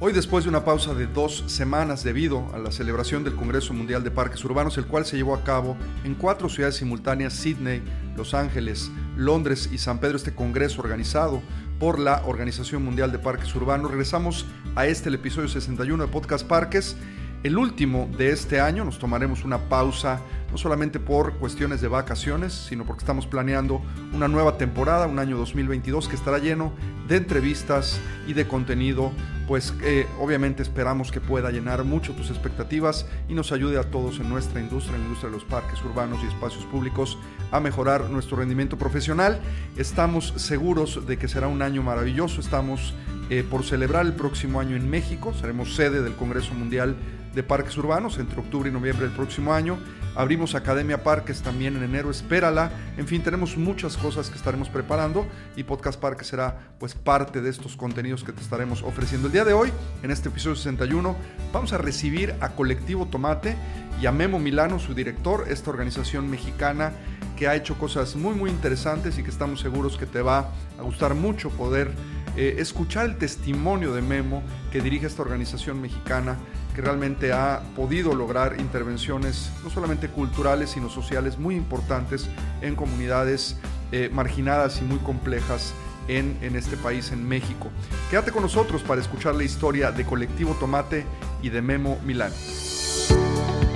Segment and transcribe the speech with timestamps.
[0.00, 4.02] Hoy después de una pausa de dos semanas debido a la celebración del Congreso Mundial
[4.02, 7.80] de Parques Urbanos, el cual se llevó a cabo en cuatro ciudades simultáneas, Sydney,
[8.16, 11.40] Los Ángeles, Londres y San Pedro, este Congreso organizado
[11.78, 16.44] por la Organización Mundial de Parques Urbanos, regresamos a este, el episodio 61 de Podcast
[16.44, 16.96] Parques
[17.44, 18.84] el último de este año.
[18.84, 20.20] Nos tomaremos una pausa,
[20.54, 23.82] no solamente por cuestiones de vacaciones, sino porque estamos planeando
[24.12, 26.72] una nueva temporada, un año 2022 que estará lleno
[27.08, 27.98] de entrevistas
[28.28, 29.10] y de contenido,
[29.48, 34.20] pues eh, obviamente esperamos que pueda llenar mucho tus expectativas y nos ayude a todos
[34.20, 37.18] en nuestra industria, en la industria de los parques urbanos y espacios públicos,
[37.50, 39.40] a mejorar nuestro rendimiento profesional.
[39.76, 42.94] Estamos seguros de que será un año maravilloso, estamos
[43.28, 46.94] eh, por celebrar el próximo año en México, seremos sede del Congreso Mundial
[47.34, 49.78] de Parques Urbanos entre octubre y noviembre del próximo año.
[50.14, 52.70] Abrimos Academia Parques también en enero, espérala.
[52.96, 55.26] En fin, tenemos muchas cosas que estaremos preparando
[55.56, 59.26] y Podcast Parques será pues parte de estos contenidos que te estaremos ofreciendo.
[59.26, 61.16] El día de hoy, en este episodio 61,
[61.52, 63.56] vamos a recibir a Colectivo Tomate
[64.00, 66.92] y a Memo Milano, su director, esta organización mexicana
[67.36, 70.82] que ha hecho cosas muy muy interesantes y que estamos seguros que te va a
[70.82, 71.90] gustar mucho poder
[72.36, 76.36] eh, escuchar el testimonio de Memo que dirige esta organización mexicana
[76.74, 82.28] que realmente ha podido lograr intervenciones no solamente culturales, sino sociales muy importantes
[82.60, 83.56] en comunidades
[83.92, 85.72] eh, marginadas y muy complejas
[86.08, 87.70] en, en, este país, en México.
[88.10, 91.06] Quédate con nosotros para escuchar la historia de Colectivo Tomate
[91.42, 92.32] y de Memo Milán.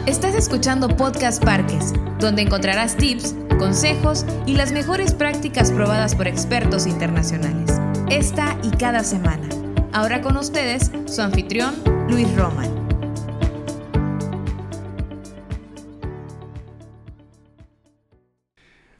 [0.07, 6.87] Estás escuchando Podcast Parques, donde encontrarás tips, consejos y las mejores prácticas probadas por expertos
[6.87, 7.79] internacionales.
[8.11, 9.49] Esta y cada semana.
[9.93, 11.75] Ahora con ustedes, su anfitrión,
[12.09, 12.88] Luis Roman.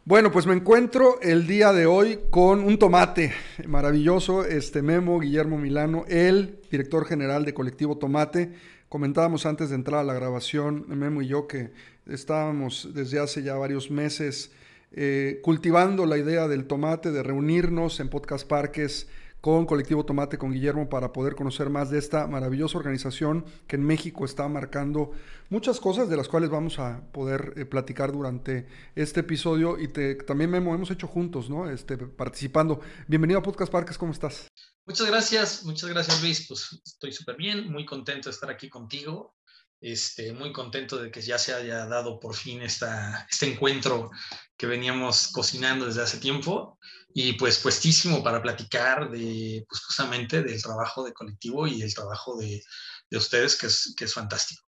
[0.09, 3.35] Bueno, pues me encuentro el día de hoy con un tomate
[3.67, 8.55] maravilloso, este Memo Guillermo Milano, el director general de Colectivo Tomate.
[8.89, 11.73] Comentábamos antes de entrar a la grabación, Memo y yo, que
[12.07, 14.51] estábamos desde hace ya varios meses
[14.93, 19.09] eh, cultivando la idea del tomate, de reunirnos en podcast parques
[19.41, 23.85] con Colectivo Tomate, con Guillermo, para poder conocer más de esta maravillosa organización que en
[23.85, 25.13] México está marcando
[25.49, 29.89] muchas cosas de las cuales vamos a poder eh, platicar durante este episodio y
[30.27, 31.71] también Memo, hemos hecho juntos, ¿no?
[31.71, 32.81] Este, participando.
[33.07, 34.49] Bienvenido a Podcast Parques, ¿cómo estás?
[34.87, 39.35] Muchas gracias, muchas gracias Luis, pues estoy súper bien, muy contento de estar aquí contigo.
[39.81, 44.11] Este, muy contento de que ya se haya dado por fin esta, este encuentro
[44.57, 46.81] que veníamos cocinando desde hace tiempo
[47.15, 52.37] y pues puestísimo para platicar de, pues justamente del trabajo de colectivo y el trabajo
[52.37, 52.63] de,
[53.11, 54.63] de ustedes, que es, que es fantástico.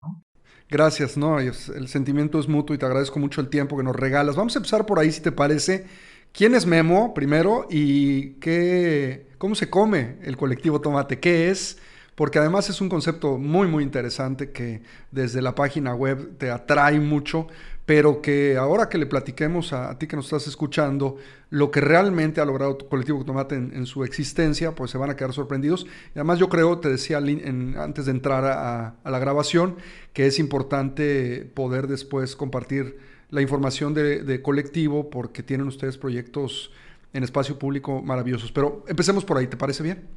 [0.69, 4.35] Gracias, no, el sentimiento es mutuo y te agradezco mucho el tiempo que nos regalas.
[4.35, 5.87] Vamos a empezar por ahí, si te parece.
[6.33, 11.21] ¿Quién es Memo primero y qué, cómo se come el colectivo Tomate?
[11.21, 11.79] ¿Qué es?
[12.17, 14.83] porque además es un concepto muy, muy interesante que
[15.13, 17.47] desde la página web te atrae mucho,
[17.87, 21.17] pero que ahora que le platiquemos a, ti que nos estás escuchando,
[21.51, 25.33] lo que realmente ha logrado colectivo Tomate en, su existencia, pues se van a quedar
[25.33, 25.87] sorprendidos.
[26.09, 29.77] Y además yo creo, te decía antes de entrar a, la grabación,
[30.13, 32.99] que es importante poder después compartir
[33.31, 36.73] la información de, de colectivo porque tienen ustedes proyectos
[37.13, 38.51] en espacio público maravillosos.
[38.51, 40.09] Pero empecemos por ahí, ¿te parece bien?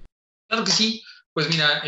[0.48, 1.04] Claro que sí.
[1.34, 1.84] Pues mira,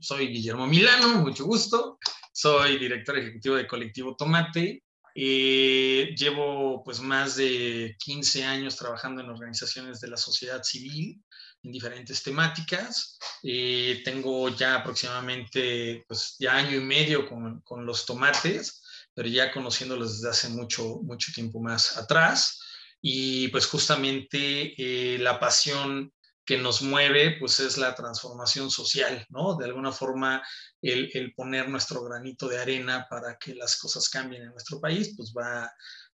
[0.00, 1.98] soy Guillermo Milano, mucho gusto.
[2.40, 4.84] Soy director ejecutivo de Colectivo Tomate.
[5.12, 11.20] Eh, llevo pues más de 15 años trabajando en organizaciones de la sociedad civil
[11.64, 13.18] en diferentes temáticas.
[13.42, 18.84] Eh, tengo ya aproximadamente pues ya año y medio con, con los tomates,
[19.14, 22.60] pero ya conociéndolos desde hace mucho, mucho tiempo más atrás.
[23.00, 26.12] Y pues justamente eh, la pasión
[26.48, 29.54] que nos mueve, pues es la transformación social, ¿no?
[29.54, 30.42] De alguna forma,
[30.80, 35.12] el, el, poner nuestro granito de arena para que las cosas cambien en nuestro país,
[35.14, 35.70] pues va,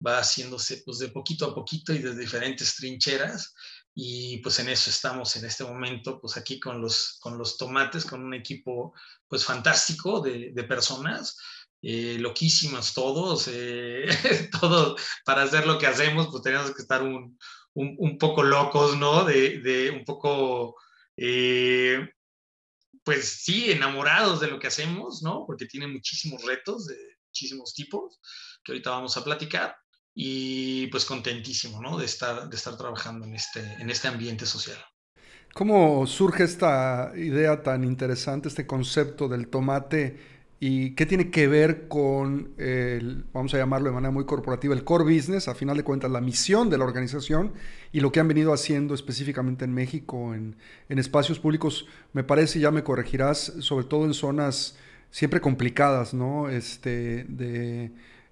[0.05, 3.55] va haciéndose pues de poquito a poquito y desde diferentes trincheras.
[3.95, 8.05] Y pues en eso estamos en este momento, pues aquí con los, con los tomates,
[8.05, 8.93] con un equipo
[9.27, 11.39] pues fantástico de, de personas,
[11.81, 14.05] eh, loquísimos todos, eh,
[14.61, 17.39] todos, para hacer lo que hacemos, pues tenemos que estar un,
[17.73, 19.23] un, poco locos, ¿no?
[19.23, 20.75] De, un poco,
[21.15, 22.09] eh,
[23.03, 25.45] pues sí, enamorados de lo que hacemos, ¿no?
[25.45, 26.95] Porque tiene muchísimos retos de
[27.27, 28.19] muchísimos tipos
[28.63, 29.75] que ahorita vamos a platicar
[30.13, 31.97] y pues contentísimo, ¿no?
[31.97, 34.77] De estar, de estar trabajando en este, en este ambiente social.
[35.53, 41.87] ¿Cómo surge esta idea tan interesante, este concepto del tomate ¿Y qué tiene que ver
[41.87, 45.83] con, el, vamos a llamarlo de manera muy corporativa, el core business, a final de
[45.83, 47.53] cuentas la misión de la organización
[47.93, 50.57] y lo que han venido haciendo específicamente en México, en,
[50.89, 54.77] en espacios públicos, me parece, ya me corregirás, sobre todo en zonas
[55.11, 56.49] siempre complicadas, ¿no?
[56.49, 57.91] Este, de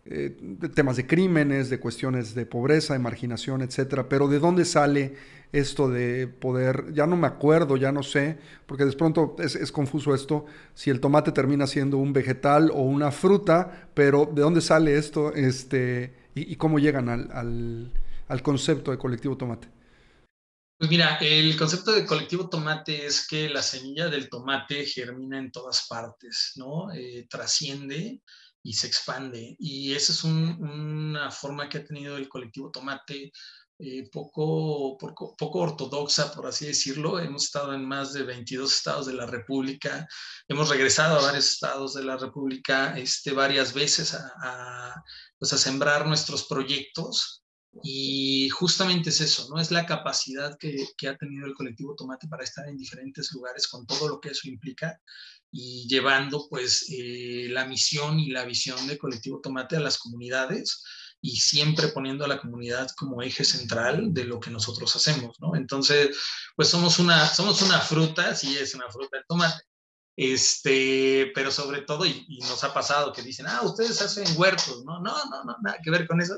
[0.09, 4.07] eh, de temas de crímenes, de cuestiones de pobreza, de marginación, etcétera.
[4.09, 5.15] Pero ¿de dónde sale
[5.51, 6.94] esto de poder?
[6.94, 11.00] Ya no me acuerdo, ya no sé, porque de pronto es, confuso esto, si el
[11.00, 16.56] tomate termina siendo un vegetal o una fruta, pero ¿de dónde sale esto este, y,
[16.56, 17.92] cómo llegan al,
[18.27, 19.68] al concepto de colectivo tomate?
[20.77, 25.51] Pues mira, el concepto de colectivo tomate es que la semilla del tomate germina en
[25.51, 26.94] todas partes, ¿no?
[26.94, 28.21] Eh, trasciende
[28.67, 29.55] y se expande.
[29.59, 33.31] Y esa es una forma que ha tenido el colectivo Tomate
[33.79, 37.17] eh, poco, poco, poco, ortodoxa, por así decirlo.
[37.17, 40.05] Hemos estado en más de 22 estados de la República,
[40.49, 45.03] hemos regresado a varios estados de la República este, varias veces a, a,
[45.39, 47.45] pues a sembrar nuestros proyectos.
[47.83, 49.59] Y justamente es eso, ¿no?
[49.59, 53.68] Es la capacidad que, que, ha tenido el colectivo Tomate para estar en diferentes lugares
[53.68, 55.00] con todo lo que eso implica
[55.51, 60.83] y llevando pues eh, la misión y la visión de Colectivo Tomate a las comunidades
[61.21, 65.56] y siempre poniendo a la comunidad como eje central de lo que nosotros hacemos, ¿no?
[65.56, 66.15] Entonces,
[66.56, 69.63] pues somos una, somos una fruta, sí es una fruta el tomate,
[70.17, 74.99] este, pero sobre todo, y, nos ha pasado que dicen, ah, ustedes hacen huertos, ¿no?
[74.99, 76.35] No, no, no, nada que ver con eso,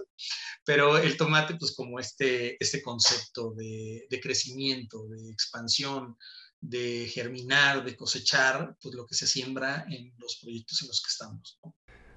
[0.65, 6.17] pero el tomate, pues como este, este concepto de, de crecimiento, de expansión,
[6.59, 11.09] de germinar, de cosechar, pues lo que se siembra en los proyectos en los que
[11.09, 11.59] estamos.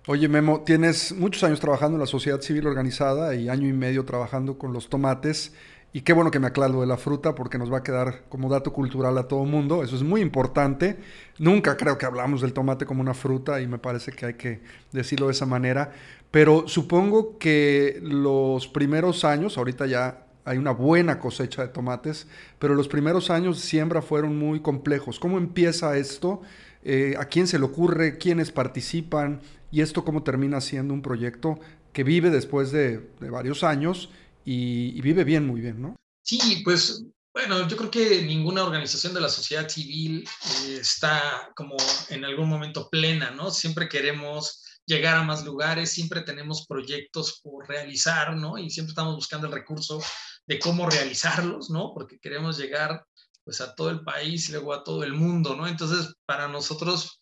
[0.08, 4.04] Oye, Memo, tienes muchos años trabajando en la sociedad civil organizada y año y medio
[4.04, 5.52] trabajando con los tomates.
[5.94, 8.48] Y qué bueno que me aclaro de la fruta porque nos va a quedar como
[8.48, 9.82] dato cultural a todo mundo.
[9.82, 10.96] Eso es muy importante.
[11.38, 14.62] Nunca creo que hablamos del tomate como una fruta y me parece que hay que
[14.90, 15.92] decirlo de esa manera.
[16.30, 22.26] Pero supongo que los primeros años, ahorita ya hay una buena cosecha de tomates,
[22.58, 25.20] pero los primeros años siembra fueron muy complejos.
[25.20, 26.40] ¿Cómo empieza esto?
[26.84, 28.16] Eh, ¿A quién se le ocurre?
[28.16, 29.40] ¿Quiénes participan?
[29.70, 31.58] ¿Y esto cómo termina siendo un proyecto
[31.92, 34.10] que vive después de, varios años
[34.44, 35.96] y, vive bien, muy bien, ¿no?
[36.22, 40.28] Sí, pues bueno, yo creo que ninguna organización de la sociedad civil
[40.64, 41.76] eh, está como
[42.10, 43.50] en algún momento plena, ¿no?
[43.50, 48.58] Siempre queremos llegar a más lugares, siempre tenemos proyectos por realizar, ¿no?
[48.58, 50.02] Y siempre estamos buscando el recurso
[50.46, 51.92] de cómo realizarlos, ¿no?
[51.94, 53.04] Porque queremos llegar
[53.44, 55.66] pues a todo el país y luego a todo el mundo, ¿no?
[55.66, 57.18] Entonces, para nosotros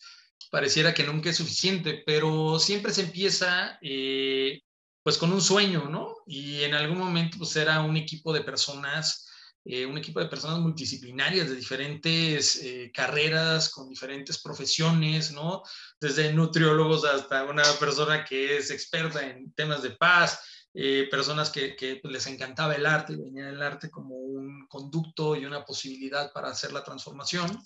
[0.51, 4.61] pareciera que nunca es suficiente, pero siempre se empieza eh,
[5.03, 6.15] pues con un sueño, ¿no?
[6.27, 9.27] Y en algún momento pues era un equipo de personas,
[9.65, 15.63] eh, un equipo de personas multidisciplinarias de diferentes eh, carreras, con diferentes profesiones, ¿no?
[15.99, 20.39] Desde nutriólogos hasta una persona que es experta en temas de paz,
[20.73, 25.35] eh, personas que, pues, les encantaba el arte y venía el arte como un conducto
[25.35, 27.61] y una posibilidad para hacer la transformación.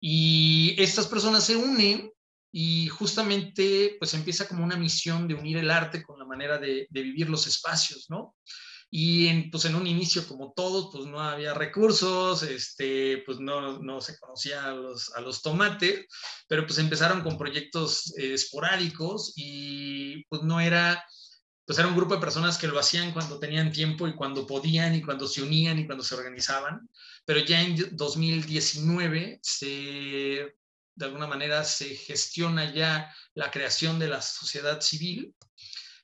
[0.00, 2.12] Y estas personas se unen
[2.56, 6.86] y justamente pues empieza como una misión de unir el arte con la manera de,
[6.88, 8.36] vivir los espacios, ¿no?
[8.88, 13.80] Y en, pues en un inicio, como todos, pues no había recursos, este, pues no,
[13.82, 16.06] no se conocía a los, a los tomates,
[16.46, 21.04] pero pues empezaron con proyectos eh, esporádicos y pues no era
[21.66, 24.94] pues era un grupo de personas que lo hacían cuando tenían tiempo y cuando podían
[24.94, 26.88] y cuando se unían y cuando se organizaban,
[27.24, 30.54] pero ya en 2019 se,
[30.94, 35.34] de alguna manera se gestiona ya la creación de la sociedad civil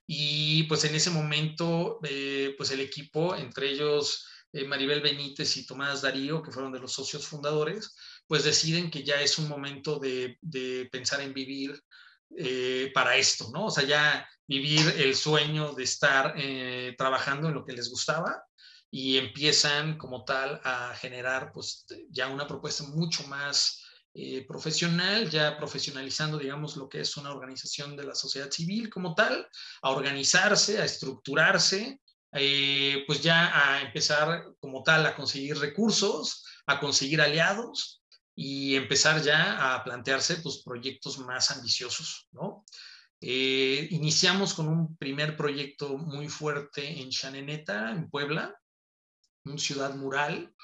[0.07, 5.65] y pues en ese momento eh, pues el equipo, entre ellos eh, Maribel Benítez y
[5.65, 7.95] Tomás Darío, que fueron de los socios fundadores,
[8.27, 11.81] pues deciden que ya es un momento de, de pensar en vivir
[12.37, 13.67] eh, para esto, ¿no?
[13.67, 16.35] O sea, ya vivir el sueño de estar
[16.99, 18.43] trabajando en lo que les gustaba
[18.91, 23.80] y empiezan como tal a generar pues ya una propuesta mucho más
[24.13, 29.15] eh, profesional, ya profesionalizando, digamos, lo que es una organización de la sociedad civil como
[29.15, 29.47] tal,
[29.83, 32.01] a organizarse, a estructurarse,
[32.33, 38.03] eh, pues ya a empezar como tal a conseguir recursos, a conseguir aliados
[38.35, 42.65] y empezar ya a plantearse pues proyectos más ambiciosos, ¿no?
[43.21, 48.59] Eh, iniciamos con un primer proyecto muy fuerte en Chaneneta, en Puebla,
[49.45, 50.55] un ciudad mural,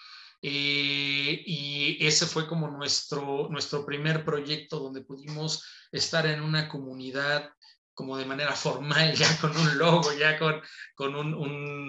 [0.43, 7.50] eh, y ese fue como nuestro, nuestro primer proyecto donde pudimos estar en una comunidad
[7.95, 10.61] como de manera formal, ya con un logo, ya con,
[10.95, 11.35] con un,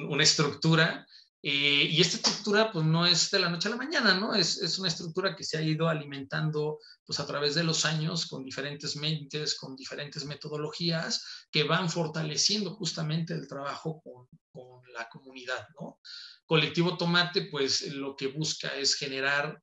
[0.10, 1.06] una estructura,
[1.44, 4.34] Eh, y esta estructura pues no es de la noche a la mañana, ¿no?
[4.34, 8.26] Es, es, una estructura que se ha ido alimentando pues a través de los años
[8.26, 15.08] con diferentes mentes, con diferentes metodologías que van fortaleciendo justamente el trabajo con, con la
[15.10, 16.00] comunidad, ¿no?
[16.48, 19.62] Colectivo Tomate pues lo que busca es generar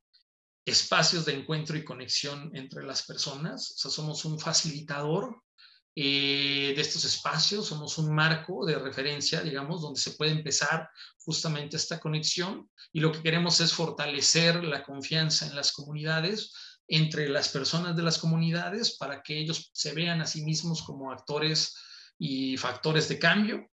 [0.63, 5.41] espacios de encuentro y conexión entre las personas, o sea, somos un facilitador
[5.95, 10.89] eh, de estos espacios, somos un marco de referencia, digamos, donde se puede empezar
[11.19, 12.69] justamente esta conexión.
[12.91, 16.53] Y lo que queremos es fortalecer la confianza en las comunidades,
[16.87, 21.11] entre las personas de las comunidades, para que ellos se vean a sí mismos como
[21.11, 21.75] actores
[22.19, 23.69] y factores de cambio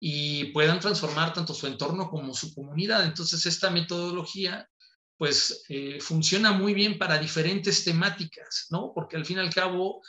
[0.00, 3.04] y puedan transformar tanto su entorno como su comunidad.
[3.04, 4.68] Entonces, esta metodología
[5.16, 8.92] pues eh, funciona muy bien para diferentes temáticas, ¿no?
[8.94, 10.02] Porque al fin y al cabo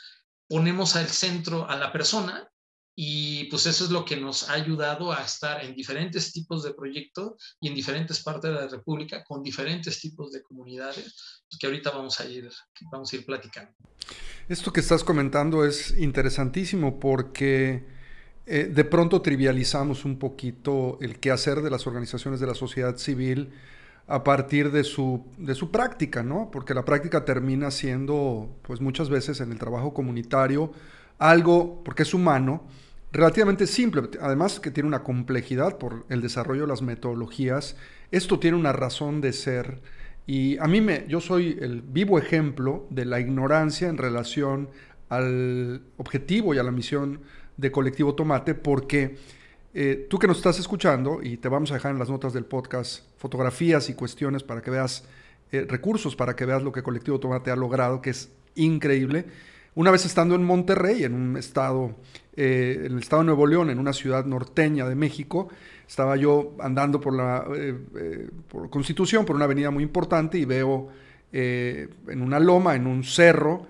[0.48, 2.48] ponemos al centro a la persona
[2.98, 6.72] y pues eso es lo que nos ha ayudado a estar en diferentes tipos de
[6.72, 11.66] proyectos y en diferentes partes de la República con diferentes tipos de comunidades pues, que
[11.66, 12.50] ahorita vamos a ir,
[12.90, 13.72] vamos a ir platicando.
[14.48, 17.95] Esto que estás comentando es interesantísimo porque
[18.46, 23.50] eh, de pronto trivializamos un poquito el quehacer de las organizaciones de la sociedad civil
[24.06, 26.50] a partir de su, de su práctica, ¿no?
[26.52, 30.72] Porque la práctica termina siendo, pues muchas veces en el trabajo comunitario,
[31.18, 32.62] algo, porque es humano,
[33.10, 37.76] relativamente simple, además que tiene una complejidad por el desarrollo de las metodologías,
[38.12, 39.80] esto tiene una razón de ser
[40.26, 44.68] y a mí me, yo soy el vivo ejemplo de la ignorancia en relación
[45.08, 47.20] al objetivo y a la misión
[47.56, 49.16] de Colectivo Tomate porque
[49.78, 52.46] eh, tú que nos estás escuchando, y te vamos a dejar en las notas del
[52.46, 55.04] podcast fotografías y cuestiones para que veas,
[55.52, 59.26] eh, recursos para que veas lo que Colectivo Tomate ha logrado, que es increíble.
[59.74, 61.94] Una vez estando en Monterrey, en un estado,
[62.36, 65.48] eh, en el estado de Nuevo León, en una ciudad norteña de México,
[65.86, 67.46] estaba yo andando por la
[68.48, 70.88] por Constitución, por una avenida muy importante, y veo
[71.32, 73.66] en una loma, en un cerro,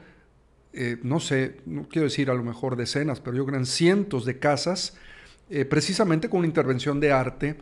[1.03, 4.97] no sé, no quiero decir a lo mejor decenas, pero yo creo cientos de casas
[5.49, 7.57] eh, precisamente con una intervención de arte,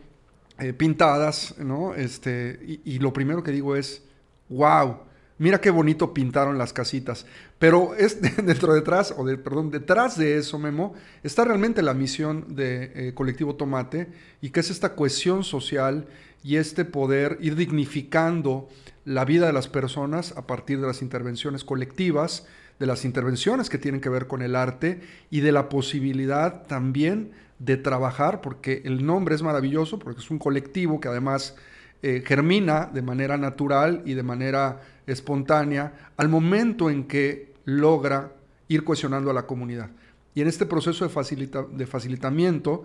[0.57, 1.93] eh, pintadas, ¿no?
[1.93, 4.01] Este, y, lo primero que digo es,
[4.49, 5.01] wow,
[5.37, 7.27] mira qué bonito pintaron las casitas.
[7.59, 12.55] Pero es dentro detrás, o de, perdón, detrás de eso, Memo, está realmente la misión
[12.55, 14.07] de eh, Colectivo Tomate
[14.41, 16.07] y que es esta cohesión social
[16.43, 18.67] y este poder ir dignificando
[19.03, 22.47] la vida de las personas a partir de las intervenciones colectivas,
[22.79, 27.31] de las intervenciones que tienen que ver con el arte y de la posibilidad también
[27.59, 31.55] de trabajar, porque el nombre es maravilloso, porque es un colectivo que además
[32.03, 38.33] eh, germina de manera natural y de manera espontánea al momento en que logra
[38.67, 39.89] ir cohesionando a la comunidad.
[40.33, 42.83] Y en este proceso de, de facilitamiento,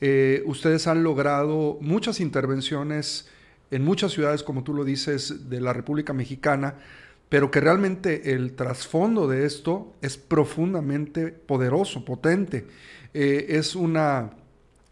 [0.00, 3.28] eh, ustedes han logrado muchas intervenciones
[3.72, 6.74] en muchas ciudades, como tú lo dices, de la República Mexicana,
[7.32, 12.66] pero que realmente el trasfondo de esto es profundamente poderoso, potente.
[13.14, 14.32] Eh, es una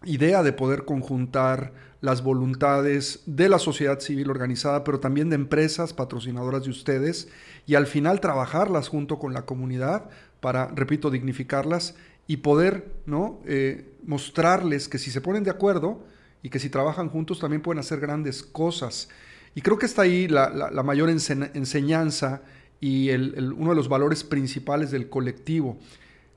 [0.05, 5.93] idea de poder conjuntar las voluntades de la sociedad civil organizada, pero también de empresas
[5.93, 7.29] patrocinadoras de ustedes,
[7.67, 10.09] y al final trabajarlas junto con la comunidad
[10.41, 11.95] para, repito, dignificarlas
[12.27, 13.41] y poder ¿no?
[13.45, 16.07] Eh, mostrarles que si se ponen de acuerdo
[16.43, 19.11] y que si trabajan juntos también pueden hacer grandes cosas.
[19.55, 22.43] Y creo que está ahí la, mayor enseñanza
[22.81, 25.79] y uno de los valores principales del colectivo.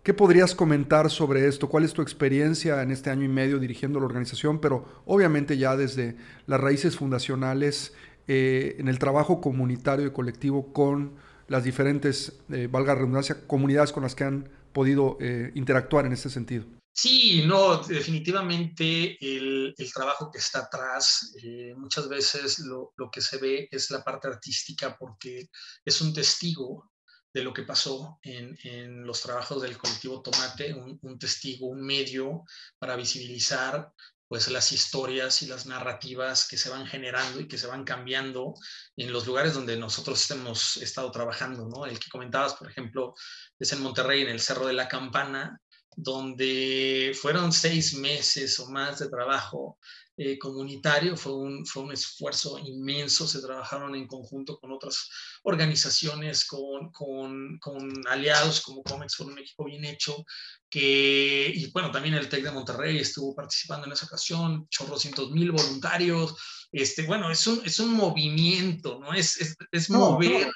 [0.03, 1.69] ¿Qué podrías comentar sobre esto?
[1.69, 4.59] ¿Cuál es tu experiencia en este año y medio dirigiendo la organización?
[4.59, 7.93] Pero obviamente ya desde las raíces fundacionales,
[8.27, 11.13] eh, en el trabajo comunitario y colectivo con
[11.47, 16.29] las diferentes, eh, valga redundancia, comunidades con las que han podido eh, interactuar en este
[16.29, 16.65] sentido.
[16.95, 21.33] Sí, no, definitivamente el, trabajo que está atrás,
[21.75, 25.49] muchas veces lo, lo, que se ve es la parte artística porque
[25.83, 26.91] es un testigo
[27.33, 32.43] de lo que pasó en, los trabajos del colectivo Tomate, un, testigo, un medio
[32.77, 33.91] para visibilizar
[34.27, 38.53] pues las historias y las narrativas que se van generando y que se van cambiando
[38.95, 41.85] en los lugares donde nosotros hemos estado trabajando, ¿no?
[41.85, 43.13] El que comentabas, por ejemplo,
[43.59, 45.59] es en Monterrey, en el Cerro de la Campana,
[45.95, 49.77] donde fueron seis meses o más de trabajo
[50.15, 55.09] eh, comunitario, fue un, fue un esfuerzo inmenso, se trabajaron en conjunto con otras
[55.41, 60.23] organizaciones, con, con, con aliados como Comex por un equipo bien hecho,
[60.69, 65.51] que, y bueno, también el TEC de Monterrey estuvo participando en esa ocasión, chorrocientos mil
[65.51, 66.35] voluntarios,
[66.71, 69.13] este, bueno, es un, es un movimiento, ¿no?
[69.13, 70.51] Es, es, mover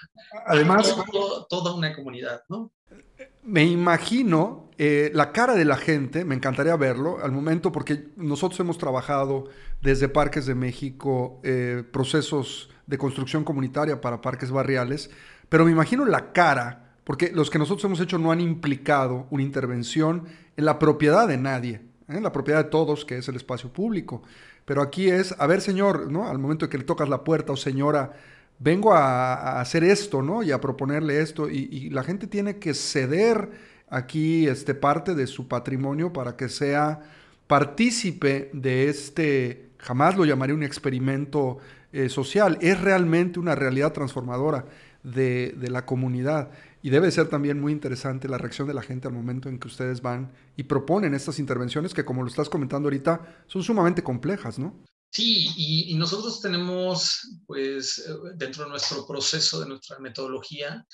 [0.46, 0.96] además,
[1.50, 2.72] toda una comunidad, ¿no?
[3.48, 8.60] Me imagino eh, la cara de la gente, me encantaría verlo al momento, porque nosotros
[8.60, 9.46] hemos trabajado
[9.82, 15.10] desde Parques de México eh, procesos de construcción comunitaria para parques barriales,
[15.48, 19.44] pero me imagino la cara, porque los que nosotros hemos hecho no han implicado una
[19.44, 20.26] intervención
[20.58, 21.76] en la propiedad de nadie,
[22.10, 22.18] ¿eh?
[22.18, 24.24] en la propiedad de todos, que es el espacio público.
[24.66, 26.28] Pero aquí es, a ver, señor, ¿no?
[26.28, 28.12] Al momento de que le tocas la puerta o señora,
[28.60, 30.44] vengo a, hacer esto, ¿no?
[30.44, 31.50] Y a proponerle esto.
[31.50, 33.50] Y, la gente tiene que ceder
[33.90, 37.02] aquí este, parte de su patrimonio para que sea
[37.48, 41.60] partícipe de este, jamás lo llamaría un experimento
[41.94, 44.66] eh, social, es realmente una realidad transformadora
[45.04, 46.52] de, de, la comunidad.
[46.82, 49.68] Y debe ser también muy interesante la reacción de la gente al momento en que
[49.68, 54.60] ustedes van y proponen estas intervenciones que, como lo estás comentando ahorita, son sumamente complejas,
[54.60, 54.74] ¿no?
[55.10, 60.86] Sí, y, nosotros tenemos, pues, eh, dentro de nuestro proceso, de nuestra metodología,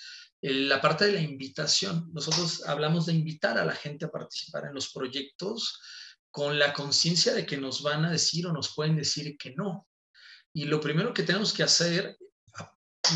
[0.41, 2.10] la parte de la invitación.
[2.13, 5.79] Nosotros hablamos de invitar a la gente a participar en los proyectos
[6.29, 9.88] con la conciencia de que nos van a decir o nos pueden decir que no.
[10.53, 12.17] Y lo primero que tenemos que hacer,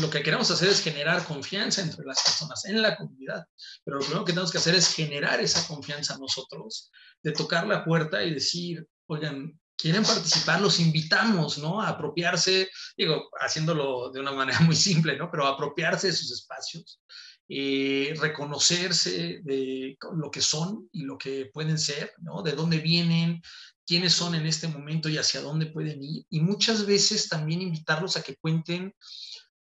[0.00, 3.44] lo que queremos hacer es generar confianza entre las personas en la comunidad,
[3.84, 6.90] pero lo primero que tenemos que hacer es generar esa confianza nosotros,
[7.22, 11.80] de tocar la puerta y decir, oigan, quieren participar, los invitamos, ¿no?
[11.80, 15.30] A apropiarse, digo, haciéndolo de una manera muy simple, ¿no?
[15.30, 17.00] Pero apropiarse de sus espacios,
[17.48, 22.42] eh, reconocerse de lo que son y lo que pueden ser, ¿no?
[22.42, 23.40] De dónde vienen,
[23.86, 26.26] quiénes son en este momento y hacia dónde pueden ir.
[26.28, 28.94] Y muchas veces también invitarlos a que cuenten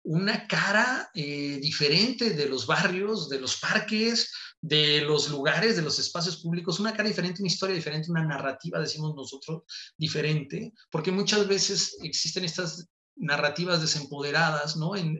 [0.04, 4.32] una cara eh, diferente de los barrios, de los parques,
[4.68, 8.80] de los lugares, de los espacios públicos, una cara diferente, una historia diferente, una narrativa,
[8.80, 9.64] decimos nosotros,
[9.98, 14.96] diferente, porque muchas veces existen estas narrativas desempoderadas, ¿no?
[14.96, 15.18] En,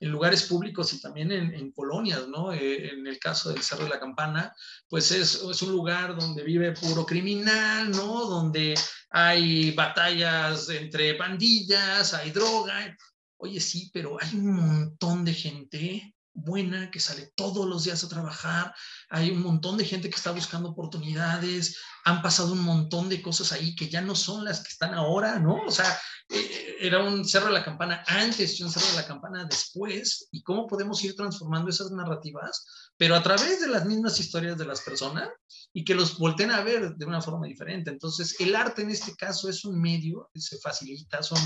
[0.00, 2.52] lugares públicos y también en, colonias, ¿no?
[2.52, 4.52] Eh, en el caso del Cerro de la Campana,
[4.88, 8.26] pues es, es, un lugar donde vive puro criminal, ¿no?
[8.26, 8.74] Donde
[9.10, 12.96] hay batallas entre pandillas, hay droga.
[13.36, 18.08] Oye, sí, pero hay un montón de gente buena que sale todos los días a
[18.08, 18.74] trabajar,
[19.10, 23.52] hay un montón de gente que está buscando oportunidades, han pasado un montón de cosas
[23.52, 25.56] ahí que ya no son las que están ahora, ¿no?
[25.66, 25.98] O sea,
[26.30, 30.28] eh, era un cerro de la campana antes y un cerro de la campana después,
[30.30, 32.64] y cómo podemos ir transformando esas narrativas,
[32.96, 35.28] pero a través de las mismas historias de las personas
[35.72, 37.90] y que los volteen a ver de una forma diferente.
[37.90, 41.38] Entonces, el arte en este caso es un medio, se facilita, son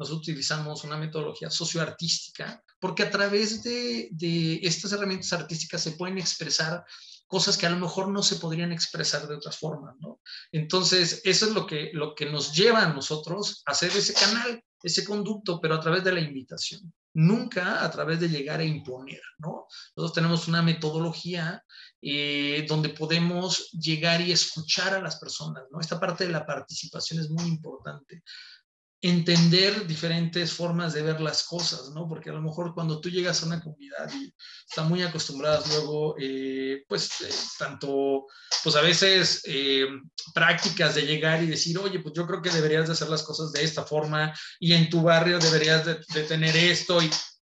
[0.00, 4.08] nosotros utilizamos una metodología socioartística porque a través de,
[4.62, 6.82] estas herramientas artísticas se pueden expresar
[7.26, 10.20] cosas que a lo mejor no se podrían expresar de otras formas, ¿no?
[10.52, 14.64] Entonces, eso es lo que, lo que nos lleva a nosotros a hacer ese canal,
[14.82, 19.20] ese conducto, pero a través de la invitación, nunca a través de llegar a imponer,
[19.38, 19.66] ¿no?
[19.94, 21.62] Nosotros tenemos una metodología
[22.00, 25.78] eh, donde podemos llegar y escuchar a las personas, ¿no?
[25.78, 28.22] Esta parte de la participación es muy importante
[29.02, 32.06] entender diferentes formas de ver las cosas, ¿no?
[32.06, 34.34] Porque a lo mejor cuando tú llegas a una comunidad y
[34.68, 38.26] están muy acostumbradas luego, eh, pues, eh, tanto,
[38.62, 39.86] pues a veces eh,
[40.34, 43.52] prácticas de llegar y decir, oye, pues yo creo que deberías de hacer las cosas
[43.52, 47.08] de esta forma y en tu barrio deberías de, tener esto, y,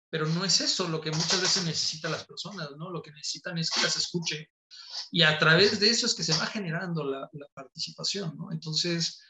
[0.10, 2.90] pero no es eso lo que muchas veces necesitan las personas, ¿no?
[2.90, 4.50] Lo que necesitan es que las escuche
[5.12, 8.54] y a través de eso es que se va generando la, la participación, ¿no?
[8.54, 9.22] Entonces,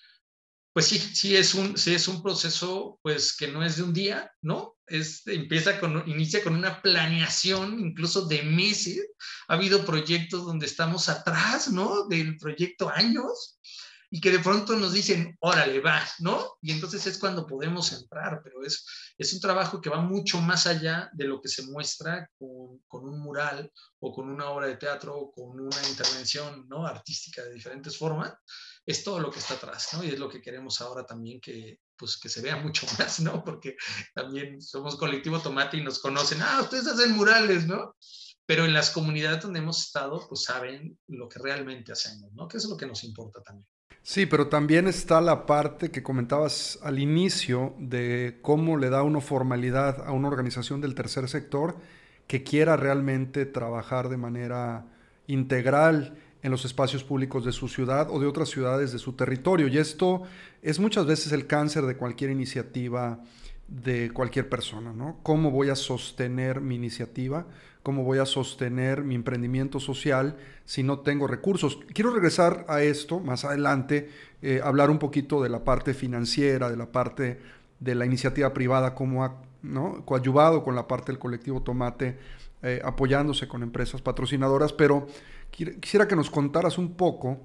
[0.74, 3.94] pues sí, sí es un, sí es un proceso pues que no es de un
[3.94, 4.78] día, ¿no?
[4.88, 9.06] Es, empieza con, inicia con una planeación incluso de meses.
[9.48, 12.08] Ha habido proyectos donde estamos atrás, ¿no?
[12.08, 13.60] Del proyecto años
[14.10, 16.58] y que de pronto nos dicen, órale, va, ¿no?
[16.62, 18.86] Y entonces es cuando podemos entrar, pero es,
[19.18, 23.08] es un trabajo que va mucho más allá de lo que se muestra con, con
[23.08, 26.86] un mural o con una obra de teatro o con una intervención, ¿no?
[26.86, 28.34] Artística de diferentes formas
[28.86, 30.04] es todo lo que está atrás, ¿no?
[30.04, 33.44] Y es lo que queremos ahora también que, pues, que se vea mucho más, ¿no?
[33.44, 33.76] Porque
[34.14, 37.96] también somos colectivo Tomate y nos conocen, ah, ustedes hacen murales, ¿no?
[38.46, 42.48] Pero en las comunidades donde hemos estado, pues saben lo que realmente hacemos, ¿no?
[42.48, 43.68] Que es lo que nos importa también.
[44.04, 49.22] Sí, pero también está la parte que comentabas al inicio de cómo le da uno
[49.22, 51.78] formalidad a una organización del tercer sector
[52.26, 54.88] que quiera realmente trabajar de manera
[55.28, 59.68] integral en los espacios públicos de su ciudad o de otras ciudades de su territorio.
[59.68, 60.24] Y esto
[60.62, 63.20] es muchas veces el cáncer de cualquier iniciativa
[63.68, 65.20] de cualquier persona, ¿no?
[65.24, 67.46] ¿Cómo voy a sostener mi iniciativa?
[67.84, 71.80] ¿Cómo voy a sostener mi emprendimiento social si no tengo recursos?
[71.94, 74.10] Quiero regresar a esto más adelante,
[74.42, 77.40] eh, hablar un poquito de la parte financiera, de la parte
[77.80, 80.04] de la iniciativa privada, cómo ha ¿no?
[80.06, 82.20] coadyuvado con la parte del colectivo Tomate,
[82.62, 85.08] eh, apoyándose con empresas patrocinadoras, pero
[85.52, 87.40] quisiera que nos contaras un poco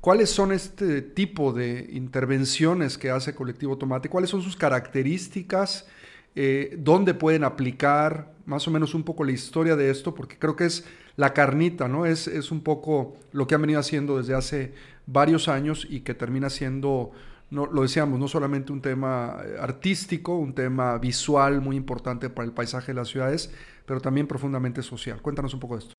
[0.00, 5.86] cuáles son este tipo de intervenciones que hace Colectivo Tomate, cuáles son sus características,
[6.34, 10.56] eh, dónde pueden aplicar, más o menos un poco la historia de esto, porque creo
[10.56, 10.84] que es
[11.16, 12.06] la carnita, ¿no?
[12.06, 14.74] Es, es un poco lo que han venido haciendo desde hace
[15.06, 17.12] varios años y que termina siendo,
[17.50, 22.46] no, lo decíamos, no solamente un tema eh, artístico, un tema visual muy importante para
[22.46, 23.52] el paisaje de las ciudades,
[23.86, 25.20] pero también profundamente social.
[25.20, 25.94] Cuéntanos un poco de esto.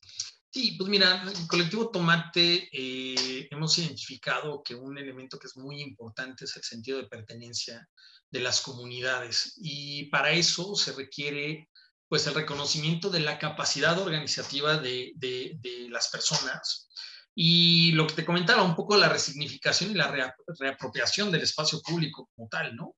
[0.54, 5.82] Sí, pues mira, el colectivo Tomate eh, hemos identificado que un elemento que es muy
[5.82, 7.89] importante es el sentido de pertenencia
[8.30, 11.70] de las comunidades y para eso se requiere
[12.08, 16.88] pues el reconocimiento de la capacidad organizativa de, de, las personas
[17.34, 22.30] y lo que te comentaba, un poco la resignificación y la reapropiación del espacio público
[22.36, 22.96] como tal, ¿no?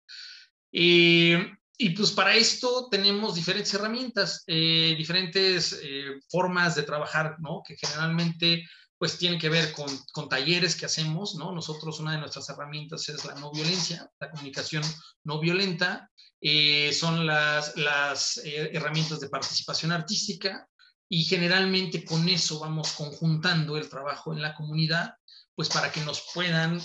[0.74, 7.62] Eh, y pues para esto tenemos diferentes herramientas, eh, diferentes eh, formas de trabajar, ¿no?
[7.66, 11.52] Que generalmente pues tienen que ver con, con, talleres que hacemos, ¿no?
[11.52, 14.84] Nosotros una de nuestras herramientas es la no violencia, la comunicación
[15.26, 16.10] no violenta,
[16.40, 20.68] eh, son las, las herramientas de participación artística
[21.10, 25.16] y generalmente con eso vamos conjuntando el trabajo en la comunidad,
[25.56, 26.82] pues para que nos puedan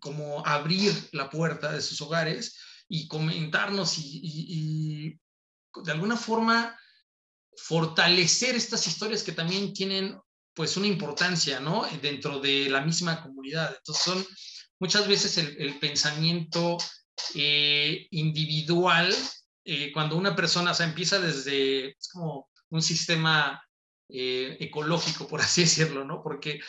[0.00, 5.18] como abrir la puerta de sus hogares y comentarnos y,
[5.84, 6.78] de alguna forma
[7.56, 10.18] fortalecer estas historias que también tienen
[10.54, 11.84] pues una importancia, ¿no?
[12.00, 13.74] Dentro de la misma comunidad.
[13.76, 14.26] Entonces son
[14.78, 16.78] muchas veces el, pensamiento
[17.34, 19.12] eh, individual,
[19.64, 23.60] eh, cuando una persona, empieza desde, es como un sistema
[24.08, 26.22] eh, ecológico, por así decirlo, ¿no?
[26.22, 26.60] Porque eh,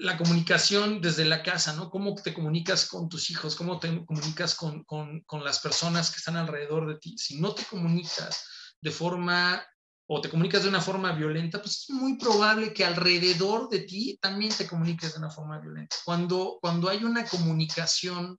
[0.00, 1.88] la comunicación desde la casa, ¿no?
[1.88, 6.36] Cómo te comunicas con tus hijos, cómo te comunicas con, con, las personas que están
[6.36, 7.16] alrededor de ti.
[7.16, 8.44] Si no te comunicas
[8.80, 9.64] de forma
[10.06, 14.18] o te comunicas de una forma violenta, pues es muy probable que alrededor de ti
[14.20, 15.96] también te comuniques de una forma violenta.
[16.04, 18.38] Cuando, cuando hay una comunicación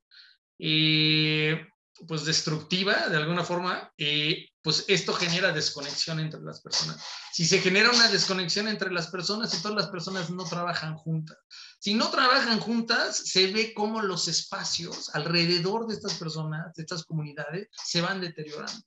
[0.60, 1.66] eh,
[2.08, 7.04] pues destructiva de alguna forma, eh, pues esto genera desconexión entre las personas.
[7.34, 11.38] Si se genera una desconexión entre las personas, todas las personas no trabajan juntas.
[11.80, 17.04] Si no trabajan juntas, se ve cómo los espacios alrededor de estas personas, de estas
[17.04, 18.82] comunidades, se van deteriorando.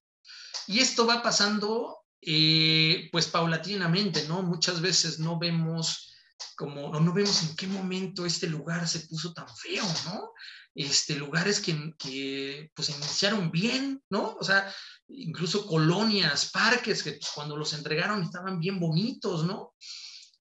[0.67, 4.43] Y esto va pasando eh, pues paulatinamente, ¿no?
[4.43, 6.15] Muchas veces no vemos
[6.57, 10.33] como, no vemos en qué momento este lugar se puso tan feo, ¿no?
[10.77, 14.37] Este, lugares que, que pues iniciaron bien, ¿no?
[14.39, 14.73] O sea,
[15.09, 19.75] incluso colonias, parques que pues, cuando los entregaron estaban bien bonitos, ¿no?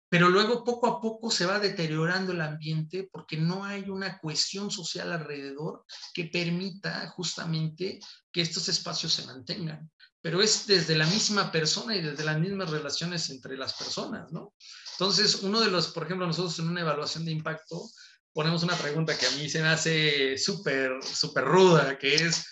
[0.10, 4.69] Pero luego poco a poco se va deteriorando el ambiente porque no hay una cohesión
[4.69, 8.00] social alrededor que permita justamente
[8.32, 9.89] que estos espacios se mantengan.
[10.21, 14.54] Pero es desde la misma persona y desde las mismas relaciones entre las personas, ¿no?
[14.93, 17.89] Entonces, uno de los, por ejemplo, nosotros en una evaluación de impacto,
[18.36, 22.45] ponemos una pregunta que a mí se me hace súper, súper ruda, que es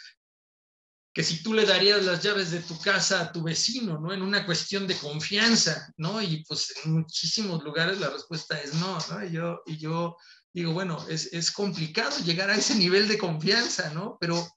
[1.13, 4.13] que si tú le darías las llaves de tu casa a tu vecino, ¿no?
[4.13, 6.21] En una cuestión de confianza, ¿no?
[6.21, 9.25] Y pues en muchísimos lugares la respuesta es no, ¿no?
[9.25, 10.15] Y yo, y yo
[10.53, 14.17] digo, bueno, es, es complicado llegar a ese nivel de confianza, ¿no?
[14.21, 14.47] Pero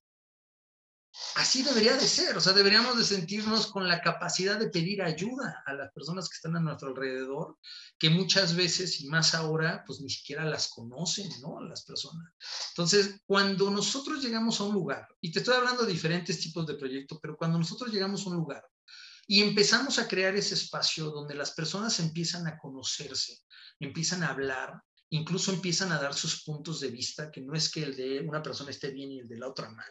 [1.36, 5.62] así debería de ser, o sea, deberíamos de sentirnos con la capacidad de pedir ayuda
[5.66, 7.58] a las personas que están a nuestro alrededor,
[7.98, 11.60] que muchas veces y más ahora, pues ni siquiera las conocen, ¿no?
[11.60, 12.32] Las personas.
[12.70, 16.74] Entonces, cuando nosotros llegamos a un lugar, y te estoy hablando de diferentes tipos de
[16.74, 18.64] proyectos, pero cuando nosotros llegamos a un lugar
[19.26, 23.40] y empezamos a crear ese espacio donde las personas empiezan a conocerse,
[23.80, 27.82] empiezan a hablar, incluso empiezan a dar sus puntos de vista, que no es que
[27.82, 29.86] el de una persona esté bien y el de la otra mal,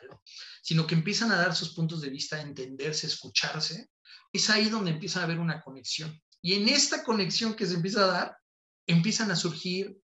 [0.62, 3.90] sino que empiezan a dar sus puntos de vista, entenderse, escucharse,
[4.32, 6.22] es ahí donde empieza a haber una conexión.
[6.42, 8.38] Y en esta conexión que se empieza a dar,
[8.86, 9.98] empiezan a surgir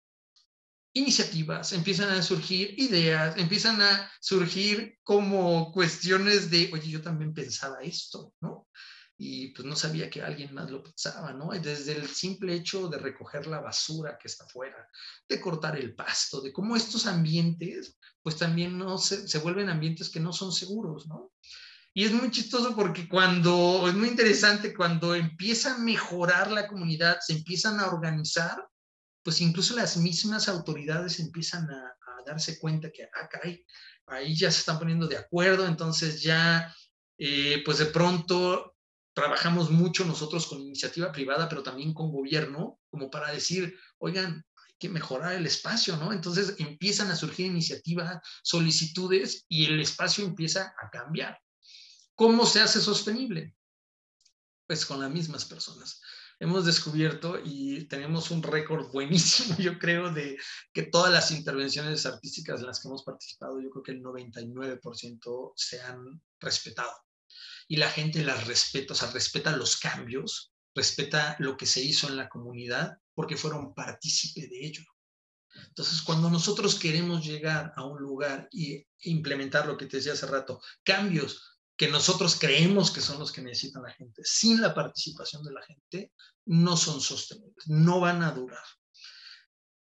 [0.94, 7.82] iniciativas, empiezan a surgir ideas, empiezan a surgir como cuestiones de, oye, yo también pensaba
[7.82, 8.68] esto, ¿no?
[9.24, 11.52] Y pues no sabía que alguien más lo pensaba, ¿no?
[11.52, 14.90] Desde el simple hecho de recoger la basura que está afuera,
[15.30, 20.10] de cortar el pasto, de cómo estos ambientes, pues también no se, se vuelven ambientes
[20.10, 21.34] que no son seguros, ¿no?
[21.94, 27.20] Y es muy chistoso porque cuando, es muy interesante, cuando empieza a mejorar la comunidad,
[27.20, 28.68] se empiezan a organizar,
[29.22, 33.64] pues incluso las mismas autoridades empiezan a, a darse cuenta que, ah, caray,
[34.08, 36.74] ahí ya se están poniendo de acuerdo, entonces ya,
[37.20, 38.71] eh, pues de pronto
[39.14, 44.74] trabajamos mucho nosotros con iniciativa privada, pero también con gobierno, como para decir, oigan, hay
[44.80, 46.14] que mejorar el espacio, ¿no?
[46.14, 51.40] Entonces empiezan a surgir iniciativas, solicitudes y el espacio empieza a cambiar.
[52.16, 53.56] ¿Cómo se hace sostenible?
[54.68, 56.02] Pues con las mismas personas.
[56.40, 60.40] Hemos descubierto y tenemos un récord buenísimo, yo creo, de
[60.74, 65.54] que todas las intervenciones artísticas en las que hemos participado, yo creo que el 99%
[65.56, 66.92] se han respetado.
[67.72, 72.10] Y la gente las respeta, o sea, respeta los cambios, respeta lo que se hizo
[72.10, 74.84] en la comunidad porque fueron partícipe de ello.
[75.70, 80.26] Entonces, cuando nosotros queremos llegar a un lugar y implementar lo que te decía hace
[80.26, 85.42] rato, cambios que nosotros creemos que son los que necesita la gente, sin la participación
[85.42, 86.12] de la gente,
[86.48, 88.66] no son sostenibles, no van a durar.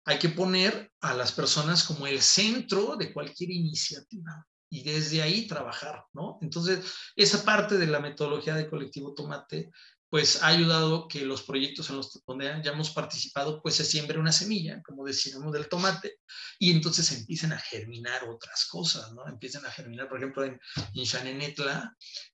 [0.05, 5.47] Hay que poner a las personas como el centro de cualquier iniciativa y desde ahí
[5.47, 6.39] trabajar, ¿no?
[6.41, 6.81] Entonces,
[7.15, 9.71] esa parte de la metodología de colectivo Tomate
[10.09, 14.19] pues ha ayudado que los proyectos en los donde ya hemos participado, pues se siembre
[14.19, 16.19] una semilla, como decíamos, del tomate,
[16.59, 19.27] y entonces empiecen a germinar otras cosas, ¿no?
[19.27, 20.61] Empiezan a germinar, por ejemplo, en,
[20.93, 21.55] en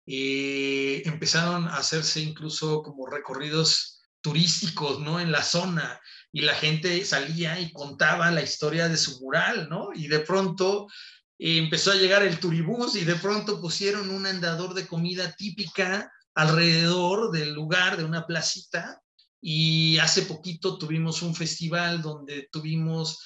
[0.07, 5.21] eh, empezaron a hacerse incluso como recorridos turísticos, ¿no?
[5.21, 6.01] En la zona,
[6.33, 9.91] y la gente salía y contaba la historia de su mural, ¿no?
[9.95, 10.89] Y de pronto
[11.39, 17.31] empezó a llegar el turibús y de pronto pusieron un andador de comida típica alrededor
[17.31, 19.03] del lugar, de una placita,
[19.41, 23.21] y hace poquito tuvimos un festival donde tuvimos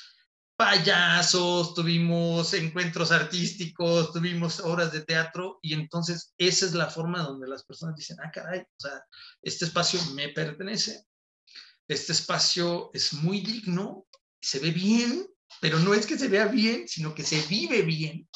[0.56, 7.48] payasos, tuvimos encuentros artísticos, tuvimos obras de teatro y entonces esa es la forma donde
[7.48, 9.02] las personas dicen, ah, caray, o sea,
[9.42, 11.04] este espacio me pertenece,
[11.88, 14.06] este espacio es muy digno,
[14.40, 15.26] se ve bien,
[15.60, 18.28] pero no es que se vea bien, sino que se vive bien,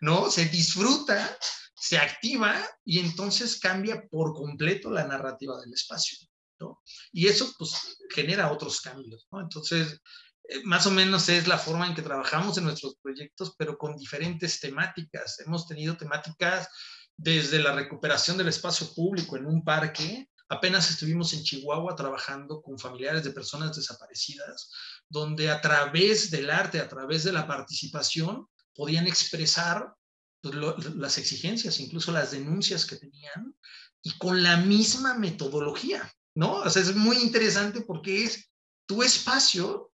[0.00, 0.30] ¿no?
[0.30, 1.38] Se disfruta
[1.80, 6.18] se activa y entonces cambia por completo la narrativa del espacio.
[6.60, 6.82] ¿no?
[7.10, 9.26] Y eso pues genera otros cambios.
[9.32, 9.40] ¿no?
[9.40, 9.98] Entonces,
[10.44, 13.96] eh, más o menos es la forma en que trabajamos en nuestros proyectos, pero con
[13.96, 15.40] diferentes temáticas.
[15.40, 16.68] Hemos tenido temáticas
[17.16, 20.28] desde la recuperación del espacio público en un parque.
[20.50, 24.70] Apenas estuvimos en Chihuahua trabajando con familiares de personas desaparecidas,
[25.10, 29.92] donde a través del arte, a través de la participación, podían expresar
[30.40, 30.54] pues,
[30.94, 33.54] las exigencias, incluso las denuncias que tenían,
[34.02, 36.60] y con la misma metodología, ¿no?
[36.60, 38.50] O sea, es muy interesante porque es
[38.86, 39.92] tu espacio,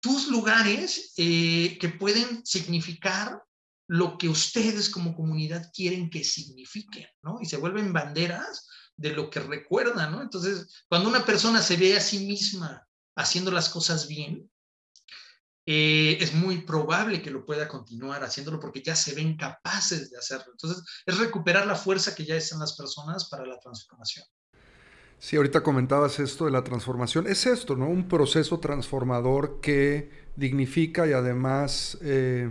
[0.00, 3.42] tus lugares eh, que pueden significar
[3.88, 7.38] lo que ustedes como comunidad quieren que signifiquen, ¿no?
[7.40, 10.22] Y se vuelven banderas de lo que recuerdan, ¿no?
[10.22, 14.50] Entonces, cuando una persona se ve a sí misma haciendo las cosas bien,
[15.66, 20.18] eh, es muy probable que lo pueda continuar haciéndolo porque ya se ven capaces de
[20.18, 20.52] hacerlo.
[20.52, 24.26] Entonces, es recuperar la fuerza que ya están las personas para la transformación.
[25.18, 27.26] Sí, ahorita comentabas esto de la transformación.
[27.26, 27.88] Es esto, ¿no?
[27.88, 32.50] Un proceso transformador que dignifica y además eh,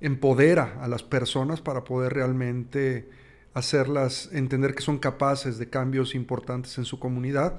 [0.00, 3.08] empodera a las personas para poder realmente
[3.54, 7.58] hacerlas entender que son capaces de cambios importantes en su comunidad.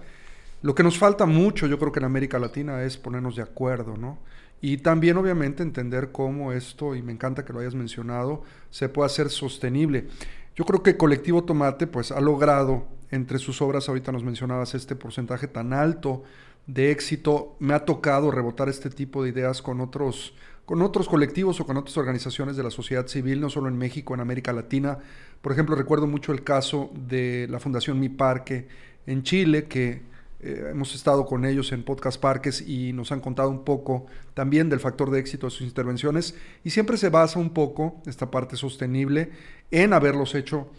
[0.62, 3.95] Lo que nos falta mucho, yo creo que en América Latina, es ponernos de acuerdo,
[3.98, 4.19] ¿no?
[4.62, 9.06] Y también obviamente entender cómo esto, y me encanta que lo hayas mencionado, se puede
[9.06, 10.08] hacer sostenible.
[10.56, 14.95] Yo creo que Colectivo Tomate pues ha logrado entre sus obras, ahorita nos mencionabas este
[14.95, 16.24] porcentaje tan alto
[16.67, 21.60] de éxito, me ha tocado rebotar este tipo de ideas con otros con otros colectivos
[21.60, 25.00] o con otras organizaciones de la sociedad civil, no solo en México, en América Latina.
[25.41, 28.67] Por ejemplo, recuerdo mucho el caso de la Fundación Mi Parque
[29.08, 30.04] en Chile, que
[30.41, 34.69] eh, hemos estado con ellos en Podcast Parques y nos han contado un poco también
[34.69, 36.36] del factor de éxito de sus intervenciones.
[36.63, 39.32] Y siempre se basa un poco esta parte sostenible
[39.71, 40.69] en haberlos hecho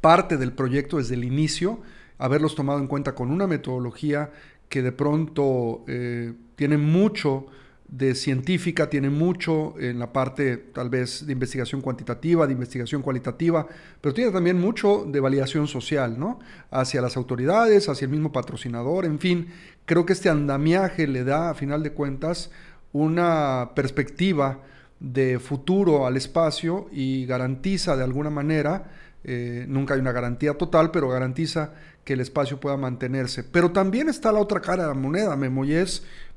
[0.00, 1.80] parte del proyecto desde el inicio,
[2.18, 4.30] haberlos tomado en cuenta con una metodología
[4.68, 7.46] que de pronto eh, tiene mucho
[7.88, 13.66] de científica, tiene mucho en la parte tal vez de investigación cuantitativa, de investigación cualitativa,
[14.00, 16.38] pero tiene también mucho de validación social, ¿no?
[16.70, 19.48] Hacia las autoridades, hacia el mismo patrocinador, en fin,
[19.86, 22.50] creo que este andamiaje le da, a final de cuentas,
[22.92, 24.62] una perspectiva
[25.00, 28.90] de futuro al espacio y garantiza de alguna manera,
[29.24, 31.72] eh, nunca hay una garantía total, pero garantiza
[32.04, 33.44] que el espacio pueda mantenerse.
[33.44, 35.64] Pero también está la otra cara de la moneda, Memo,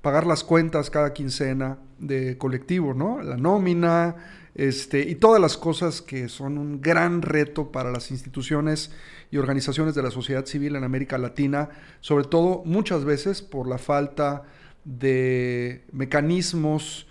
[0.01, 3.21] pagar las cuentas cada quincena de colectivo, ¿no?
[3.21, 4.15] La nómina,
[4.55, 8.91] este, y todas las cosas que son un gran reto para las instituciones
[9.29, 11.69] y organizaciones de la sociedad civil en América Latina,
[12.01, 14.43] sobre todo muchas veces por la falta
[14.83, 17.07] de mecanismos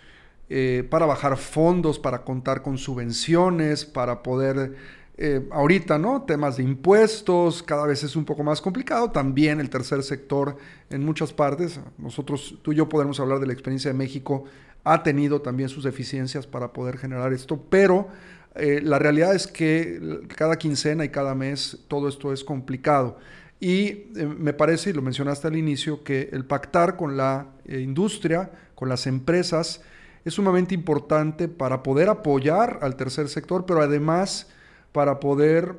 [0.49, 4.75] eh, para bajar fondos, para contar con subvenciones, para poder
[5.23, 6.23] eh, ahorita, ¿no?
[6.23, 9.11] Temas de impuestos, cada vez es un poco más complicado.
[9.11, 10.57] También el tercer sector
[10.89, 14.45] en muchas partes, nosotros, tú y yo podemos hablar de la experiencia de México,
[14.83, 18.09] ha tenido también sus deficiencias para poder generar esto, pero
[18.55, 23.19] eh, la realidad es que cada quincena y cada mes todo esto es complicado.
[23.61, 28.53] Y eh, me parece, y lo mencionaste al inicio, que el pactar con la industria,
[28.75, 29.83] con las empresas,
[30.25, 34.47] es sumamente importante para poder apoyar al tercer sector, pero además
[34.93, 35.79] para poder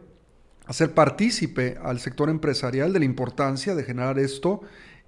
[0.66, 4.62] hacer partícipe al sector empresarial de la importancia de generar esto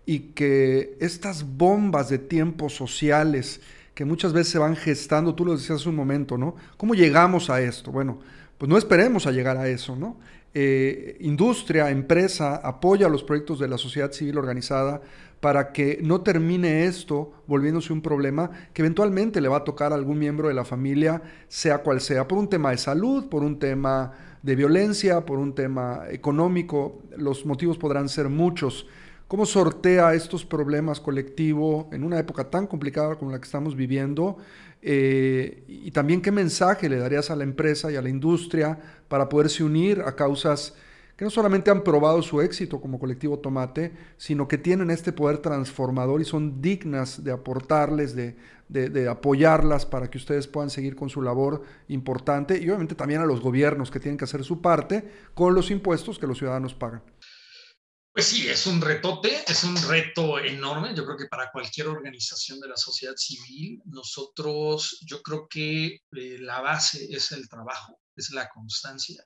[0.06, 3.62] y que estas bombas de tiempos sociales
[3.94, 6.56] que muchas veces se van gestando, tú lo decías hace un momento, ¿no?
[6.78, 7.92] ¿Cómo llegamos a esto?
[7.92, 8.20] Bueno,
[8.58, 10.18] pues no esperemos a llegar a eso, ¿no?
[10.56, 15.02] Eh, industria, empresa, apoya los proyectos de la sociedad civil organizada
[15.44, 19.96] para que no termine esto volviéndose un problema que eventualmente le va a tocar a
[19.96, 23.60] algún miembro de la familia, sea cual sea, por un tema de salud, por un
[23.60, 28.88] tema de violencia, por un tema económico, los motivos podrán ser muchos.
[29.28, 34.38] ¿Cómo sortea estos problemas colectivo en una época tan complicada como la que estamos viviendo?
[34.82, 38.80] Eh, y también qué mensaje le darías a la empresa y a la industria
[39.10, 40.74] para poderse unir a causas
[41.24, 46.22] no solamente han probado su éxito como colectivo Tomate, sino que tienen este poder transformador
[46.22, 48.36] y son dignas de aportarles, de,
[48.68, 53.26] de, apoyarlas para que ustedes puedan seguir con su labor importante y obviamente también a
[53.26, 57.04] los gobiernos que tienen que hacer su parte con los impuestos que los ciudadanos pagan.
[58.14, 60.94] Pues sí, es un retote, es un reto enorme.
[60.96, 66.38] Yo creo que para cualquier organización de la sociedad civil, nosotros, yo creo que eh,
[66.40, 69.26] la base es el trabajo, es la constancia,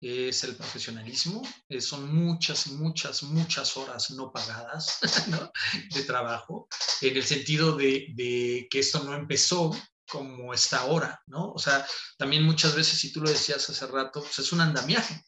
[0.00, 4.98] es el profesionalismo, eh, son muchas, muchas, muchas horas no pagadas
[5.94, 6.68] de trabajo,
[7.00, 9.74] en el sentido de, que esto no empezó
[10.06, 11.52] como está ahora, ¿no?
[11.52, 11.86] O sea,
[12.18, 15.24] también muchas veces, si tú lo decías hace rato, pues es un andamiaje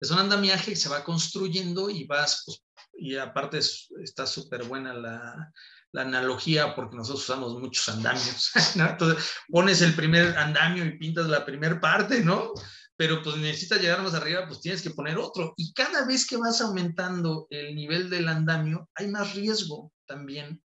[0.00, 2.62] es un andamiaje que se va construyendo y vas, pues,
[2.94, 3.60] y aparte
[4.02, 5.52] está súper buena la,
[5.92, 8.88] la, analogía porque nosotros usamos muchos andamios, ¿no?
[8.88, 12.52] Entonces pones el primer andamio y pintas la primera parte, ¿no?
[13.00, 15.54] Pero pues necesitas llegar más arriba, pues tienes que poner otro.
[15.56, 20.62] Y cada vez que vas aumentando el nivel del andamio, hay más riesgo también,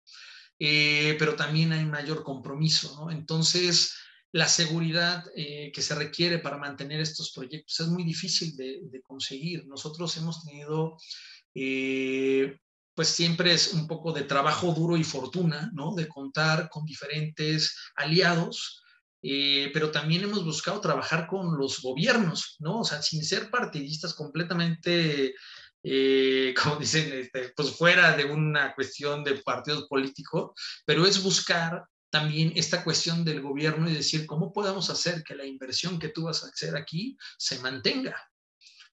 [0.57, 3.11] eh, pero también hay mayor compromiso, ¿no?
[3.11, 3.93] Entonces,
[4.31, 9.67] la seguridad eh, que se requiere para mantener estos proyectos es muy difícil de, conseguir.
[9.67, 10.97] Nosotros hemos tenido,
[11.53, 12.57] eh,
[12.95, 15.93] pues siempre es un poco de trabajo duro y fortuna, ¿no?
[15.93, 18.82] De contar con diferentes aliados,
[19.23, 22.81] eh, pero también hemos buscado trabajar con los gobiernos, ¿no?
[22.81, 25.33] O sea, sin ser partidistas completamente
[26.63, 30.51] como dicen, este, pues fuera de una cuestión de partidos políticos,
[30.85, 31.83] pero es buscar
[32.13, 36.25] también esta cuestión del gobierno y decir, ¿cómo podemos hacer que la inversión que tú
[36.25, 38.15] vas a hacer aquí se mantenga?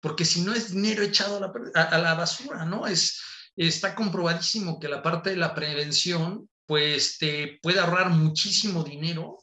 [0.00, 2.86] Porque si no es dinero echado a la, basura, ¿no?
[2.86, 3.20] Es,
[3.54, 9.40] está comprobadísimo que la parte de la prevención, pues te puede ahorrar muchísimo dinero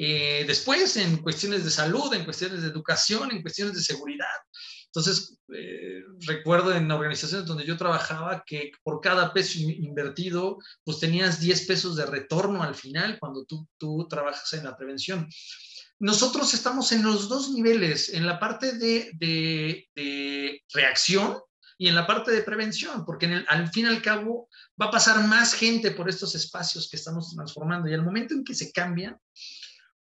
[0.00, 4.26] eh, después en cuestiones de salud, en cuestiones de educación, en cuestiones de seguridad.
[4.86, 11.40] Entonces, eh, recuerdo en organizaciones donde yo trabajaba que por cada peso invertido, pues tenías
[11.40, 15.28] 10 pesos de retorno al final cuando tú, tú trabajas en la prevención.
[15.98, 21.38] Nosotros estamos en los dos niveles, en la parte de, de, reacción
[21.76, 24.48] y en la parte de prevención, porque en el, al fin y al cabo
[24.80, 28.44] va a pasar más gente por estos espacios que estamos transformando y al momento en
[28.44, 29.18] que se cambian,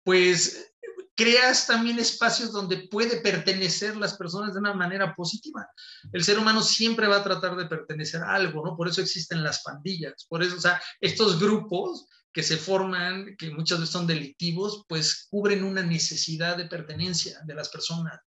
[0.06, 0.72] pues
[1.16, 5.68] creas también espacios donde puede pertenecer las personas de una manera positiva.
[6.12, 8.76] El ser humano siempre va a tratar de pertenecer a algo, ¿no?
[8.76, 13.50] Por eso existen las pandillas, por eso, o sea, estos grupos que se forman, que
[13.50, 18.20] muchas veces son delictivos, pues cubren una necesidad de pertenencia de las personas,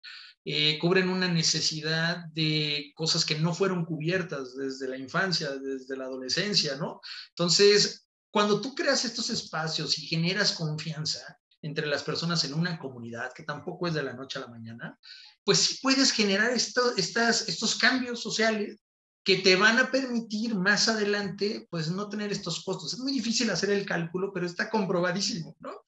[0.43, 6.05] eh, cubren una necesidad de cosas que no fueron cubiertas desde la infancia, desde la
[6.05, 6.99] adolescencia, ¿no?
[7.29, 13.31] Entonces, cuando tú creas estos espacios y generas confianza, entre las personas en una comunidad,
[13.33, 14.97] que tampoco es de la noche a la mañana,
[15.43, 18.79] pues sí puedes generar estas, estos cambios sociales
[19.23, 22.93] que te van a permitir más adelante, pues no tener estos costos.
[22.93, 25.85] Es muy difícil hacer el cálculo, pero está comprobadísimo, ¿no?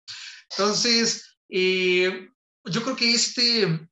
[0.50, 2.28] Entonces, eh,
[2.66, 3.90] yo creo que este,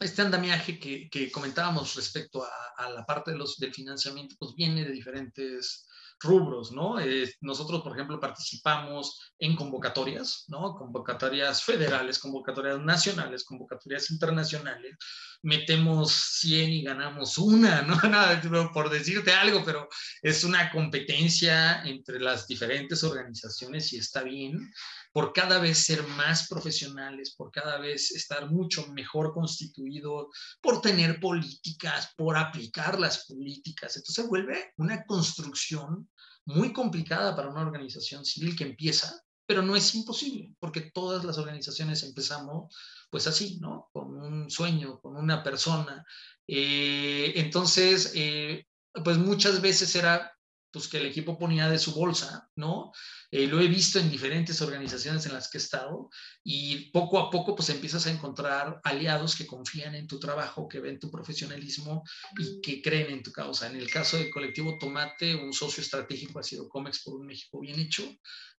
[0.00, 4.84] este andamiaje que, comentábamos respecto a, a, la parte de los, del financiamiento, pues viene
[4.84, 5.86] de diferentes
[6.20, 6.96] rubros, ¿no?
[7.40, 10.74] nosotros, por ejemplo, participamos en convocatorias, ¿no?
[10.74, 14.96] Convocatorias federales, convocatorias nacionales, convocatorias internacionales.
[15.42, 17.98] Metemos 100 y ganamos una, ¿no?
[18.74, 19.88] Por decirte algo, pero
[20.20, 24.70] es una competencia entre las diferentes organizaciones y está bien
[25.12, 30.26] por cada vez ser más profesionales, por cada vez estar mucho mejor constituidos,
[30.60, 33.96] por tener políticas, por aplicar las políticas.
[33.96, 36.08] Entonces vuelve una construcción
[36.44, 41.38] muy complicada para una organización civil que empieza, pero no es imposible, porque todas las
[41.38, 42.74] organizaciones empezamos
[43.10, 43.88] pues así, ¿no?
[43.92, 46.04] Con un sueño, con una persona.
[46.46, 48.66] Eh, entonces, eh,
[49.04, 50.32] pues muchas veces era
[50.72, 52.92] pues que el equipo ponía de su bolsa, ¿no?
[53.30, 56.10] Eh, lo he visto en diferentes organizaciones en las que he estado
[56.44, 60.80] y poco a poco pues empiezas a encontrar aliados que confían en tu trabajo, que
[60.80, 62.02] ven tu profesionalismo
[62.38, 63.66] y que creen en tu causa.
[63.66, 67.60] En el caso del colectivo Tomate, un socio estratégico ha sido Comex por un México
[67.60, 68.04] bien hecho,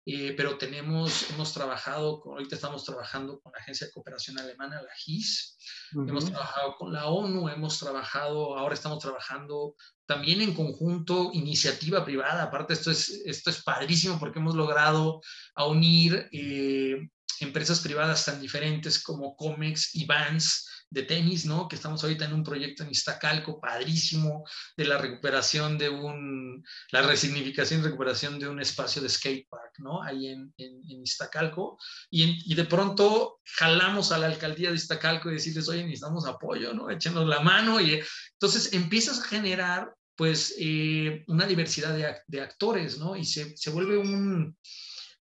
[0.05, 4.93] eh, pero tenemos, hemos trabajado, ahorita estamos trabajando con la Agencia de Cooperación Alemana, la
[4.95, 5.57] GIS,
[5.93, 9.75] hemos trabajado con la ONU, hemos trabajado, ahora estamos trabajando
[10.11, 15.21] también en conjunto, iniciativa privada, aparte esto es, esto es padrísimo porque hemos logrado
[15.55, 17.07] a unir eh,
[17.39, 21.69] empresas privadas tan diferentes como Comex y Vans de tenis, ¿no?
[21.69, 24.43] Que estamos ahorita en un proyecto en Iztacalco, padrísimo,
[24.75, 29.75] de la recuperación de un, la resignificación y recuperación de un espacio de skate park,
[29.77, 30.03] ¿no?
[30.03, 31.79] Ahí en, en, Iztacalco.
[32.09, 36.73] Y, y, de pronto jalamos a la alcaldía de Iztacalco y decirles, oye, necesitamos apoyo,
[36.73, 36.89] ¿no?
[36.89, 37.79] Échenos la mano.
[37.79, 38.01] Y
[38.33, 43.15] entonces empiezas a generar, pues, eh, una diversidad de, actores, ¿no?
[43.15, 44.55] Y se, se vuelve un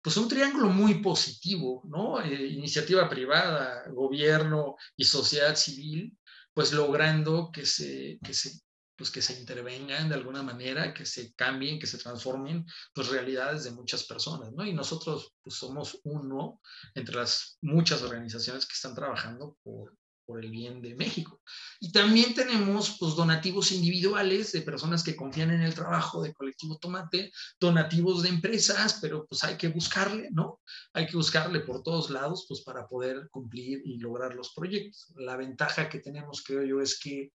[0.02, 2.22] pues un triángulo muy positivo, ¿no?
[2.22, 6.18] Eh, iniciativa privada, gobierno y sociedad civil,
[6.54, 8.60] pues logrando que se, que se,
[8.98, 13.64] pues que se intervengan de alguna manera, que se cambien, que se transformen, pues realidades
[13.64, 14.66] de muchas personas, ¿no?
[14.66, 16.60] Y nosotros pues somos uno
[16.94, 19.94] entre las muchas organizaciones que están trabajando por,
[20.30, 21.42] por el bien de México.
[21.80, 26.78] Y también tenemos pues, donativos individuales de personas que confían en el trabajo de Colectivo
[26.78, 30.62] Tomate, donativos de empresas, pero pues hay que buscarle, ¿no?
[30.94, 35.12] Hay que buscarle por todos lados pues para poder cumplir y lograr los proyectos.
[35.16, 37.32] La ventaja que tenemos, creo yo, es que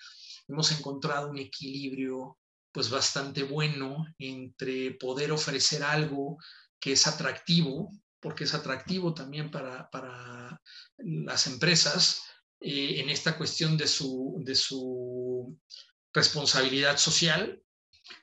[0.46, 2.36] hemos encontrado un equilibrio
[2.72, 6.36] pues bastante bueno entre poder ofrecer algo
[6.78, 7.90] que es atractivo,
[8.20, 10.60] porque es atractivo también para, para
[10.98, 12.22] las empresas,
[12.64, 15.58] eh, en esta cuestión de su, de su
[16.12, 17.60] responsabilidad social,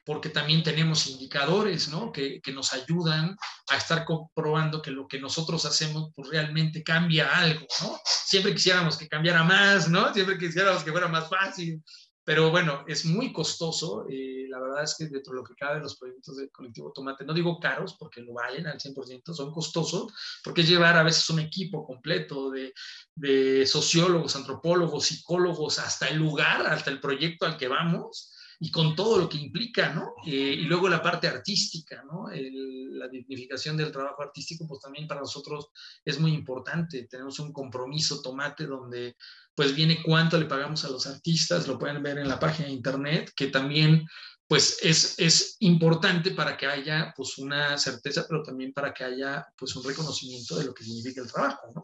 [0.06, 2.12] porque también tenemos indicadores ¿no?
[2.12, 3.36] que, que, nos ayudan
[3.70, 7.66] a estar comprobando que lo que nosotros hacemos pues, realmente cambia algo.
[7.82, 8.00] ¿no?
[8.06, 10.14] Siempre quisiéramos que cambiara más, ¿no?
[10.14, 11.82] siempre quisiéramos que fuera más fácil,
[12.30, 14.06] pero bueno, es muy costoso.
[14.08, 17.26] Eh, la verdad es que dentro de lo que cabe los proyectos del colectivo Tomate,
[17.26, 20.14] no digo caros porque lo valen al 100%, son costosos
[20.44, 26.92] porque llevar a veces un equipo completo de sociólogos, antropólogos, psicólogos, hasta el lugar, hasta
[26.92, 28.32] el proyecto al que vamos
[28.62, 30.16] y con todo lo que implica, ¿no?
[30.26, 32.28] Eh, y luego la parte artística, ¿no?
[32.30, 35.70] la dignificación del trabajo artístico, pues también para nosotros
[36.04, 37.08] es muy importante.
[37.10, 39.16] Tenemos un compromiso tomate donde
[39.56, 42.74] pues viene cuánto le pagamos a los artistas, lo pueden ver en la página de
[42.74, 44.06] internet, que también
[44.50, 49.46] pues es, es importante para que haya pues una certeza, pero también para que haya
[49.56, 51.84] pues un reconocimiento de lo que significa el trabajo, ¿no?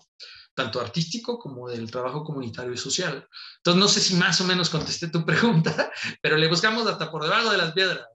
[0.55, 3.27] Tanto artístico como del trabajo comunitario y social.
[3.57, 5.91] Entonces, no sé si más o menos contesté tu pregunta,
[6.21, 8.07] pero le buscamos hasta por debajo de las piedras.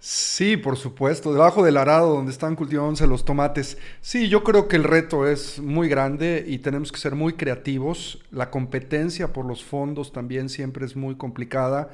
[0.00, 3.78] Sí, por supuesto, debajo del arado donde están cultivándose los tomates.
[4.00, 8.20] Sí, yo creo que el reto es muy grande y tenemos que ser muy creativos.
[8.30, 11.90] La competencia por los fondos también siempre es muy complicada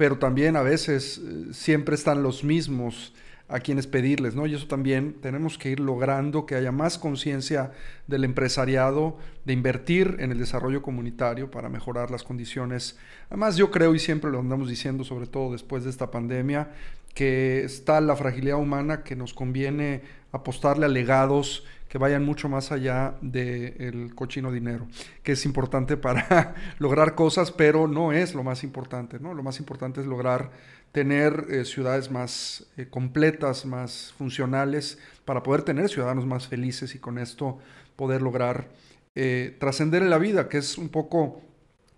[0.00, 3.12] pero también a veces eh, siempre están los mismos
[3.50, 4.46] a quienes pedirles, ¿no?
[4.46, 7.72] Y eso también tenemos que ir logrando que haya más conciencia
[8.06, 12.96] del empresariado de invertir en el desarrollo comunitario para mejorar las condiciones.
[13.28, 16.70] Además, yo creo, y siempre lo andamos diciendo, sobre todo después de esta pandemia,
[17.14, 22.70] que está la fragilidad humana que nos conviene apostarle a legados que vayan mucho más
[22.70, 24.86] allá del cochino dinero,
[25.24, 29.34] que es importante para lograr cosas, pero no es lo más importante, ¿no?
[29.34, 30.52] Lo más importante es lograr
[30.92, 36.98] tener eh, ciudades más eh, completas, más funcionales, para poder tener ciudadanos más felices y
[36.98, 37.58] con esto
[37.96, 38.68] poder lograr
[39.14, 41.40] eh, trascender en la vida, que es un poco,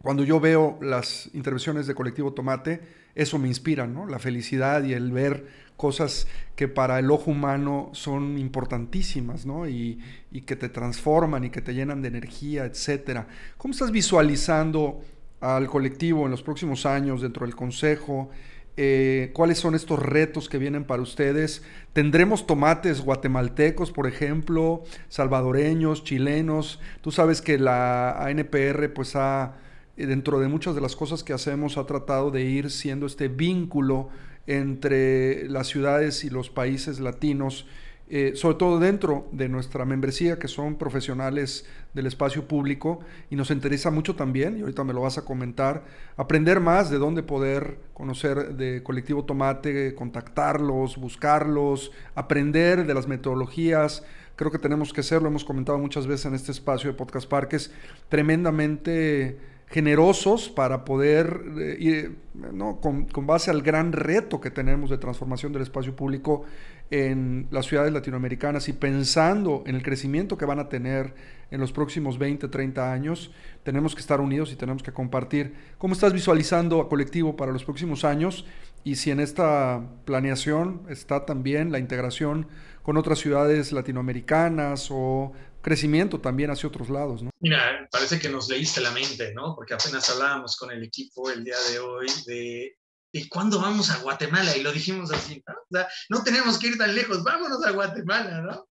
[0.02, 2.80] cuando yo veo las intervenciones de Colectivo Tomate,
[3.14, 4.06] eso me inspira, ¿no?
[4.06, 6.26] La felicidad y el ver cosas
[6.56, 9.68] que para el ojo humano son importantísimas, ¿no?
[9.68, 10.00] Y,
[10.46, 13.26] que te transforman y que te llenan de energía, etcétera.
[13.58, 15.02] ¿Cómo estás visualizando
[15.40, 18.30] al colectivo en los próximos años dentro del consejo?
[18.76, 21.62] Eh, ¿Cuáles son estos retos que vienen para ustedes?
[21.92, 26.80] ¿Tendremos tomates guatemaltecos, por ejemplo, salvadoreños, chilenos?
[27.02, 29.56] Tú sabes que la ANPR, pues ha,
[29.96, 34.08] dentro de muchas de las cosas que hacemos, ha tratado de ir siendo este vínculo
[34.46, 37.66] entre las ciudades y los países latinos,
[38.08, 43.00] eh, sobre todo dentro de nuestra membresía, que son profesionales del espacio público,
[43.30, 45.84] y nos interesa mucho también, y ahorita me lo vas a comentar,
[46.16, 54.04] aprender más de dónde poder conocer de Colectivo Tomate, contactarlos, buscarlos, aprender de las metodologías,
[54.36, 57.28] creo que tenemos que ser, lo hemos comentado muchas veces en este espacio de Podcast
[57.28, 57.72] Parques,
[58.08, 59.38] tremendamente
[59.72, 62.78] generosos para poder, eh, ¿no?
[62.80, 66.44] con, base al gran reto que tenemos de transformación del espacio público
[66.90, 71.14] en las ciudades latinoamericanas y pensando en el crecimiento que van a tener
[71.50, 75.54] en los próximos 20, 30 años, tenemos que estar unidos y tenemos que compartir.
[75.78, 78.44] ¿Cómo estás visualizando a colectivo para los próximos años?
[78.84, 82.46] Y si en esta planeación está también la integración
[82.82, 85.32] con otras ciudades latinoamericanas o
[85.62, 87.30] crecimiento también hacia otros lados, ¿no?
[87.40, 89.54] Mira, parece que nos leíste la mente, ¿no?
[89.54, 92.76] Porque apenas hablábamos con el equipo el día de hoy de,
[93.12, 95.54] de cuándo vamos a Guatemala y lo dijimos así, ¿no?
[95.54, 98.68] O sea, no tenemos que ir tan lejos, vámonos a Guatemala, ¿no?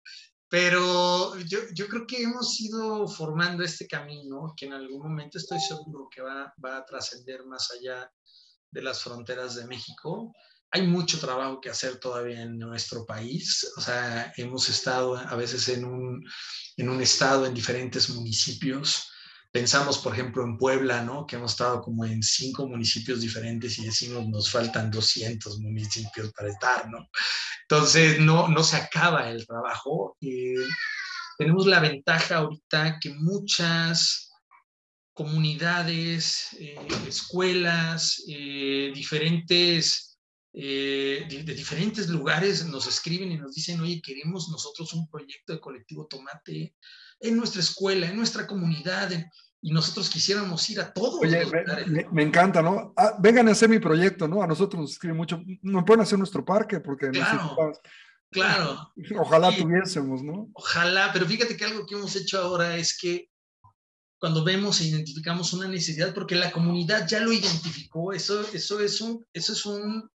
[0.48, 5.58] Pero yo, yo creo que hemos ido formando este camino que en algún momento estoy
[5.60, 8.10] seguro que va, va a trascender más allá
[8.70, 10.34] de las fronteras de México
[10.72, 13.70] hay mucho trabajo que hacer todavía en nuestro país.
[13.76, 16.24] O sea, hemos estado a veces en un,
[16.78, 19.10] en un estado, en diferentes municipios.
[19.50, 21.26] Pensamos, por ejemplo, en Puebla, ¿no?
[21.26, 26.48] Que hemos estado como en cinco municipios diferentes y decimos, nos faltan 200 municipios para
[26.48, 27.06] estar, ¿no?
[27.68, 30.16] Entonces, no, no se acaba el trabajo.
[30.22, 30.54] Eh,
[31.36, 34.30] tenemos la ventaja ahorita que muchas
[35.12, 40.11] comunidades, eh, escuelas, eh, diferentes
[40.54, 45.60] eh, de, diferentes lugares nos escriben y nos dicen, oye, queremos nosotros un proyecto de
[45.60, 46.74] colectivo tomate
[47.20, 49.10] en nuestra escuela, en nuestra comunidad,
[49.62, 51.20] y nosotros quisiéramos ir a todos.
[51.20, 51.46] Oye,
[52.10, 52.92] me, encanta, ¿no?
[52.96, 54.42] Ah, vengan a hacer mi proyecto, ¿no?
[54.42, 57.72] A nosotros nos escriben mucho, no pueden hacer nuestro parque porque claro,
[58.30, 58.92] claro.
[59.20, 60.50] Ojalá tuviésemos, ¿no?
[60.52, 63.30] Ojalá, pero fíjate que algo que hemos hecho ahora es que
[64.18, 69.00] cuando vemos e identificamos una necesidad, porque la comunidad ya lo identificó, eso, eso, es,
[69.00, 70.10] un, eso es un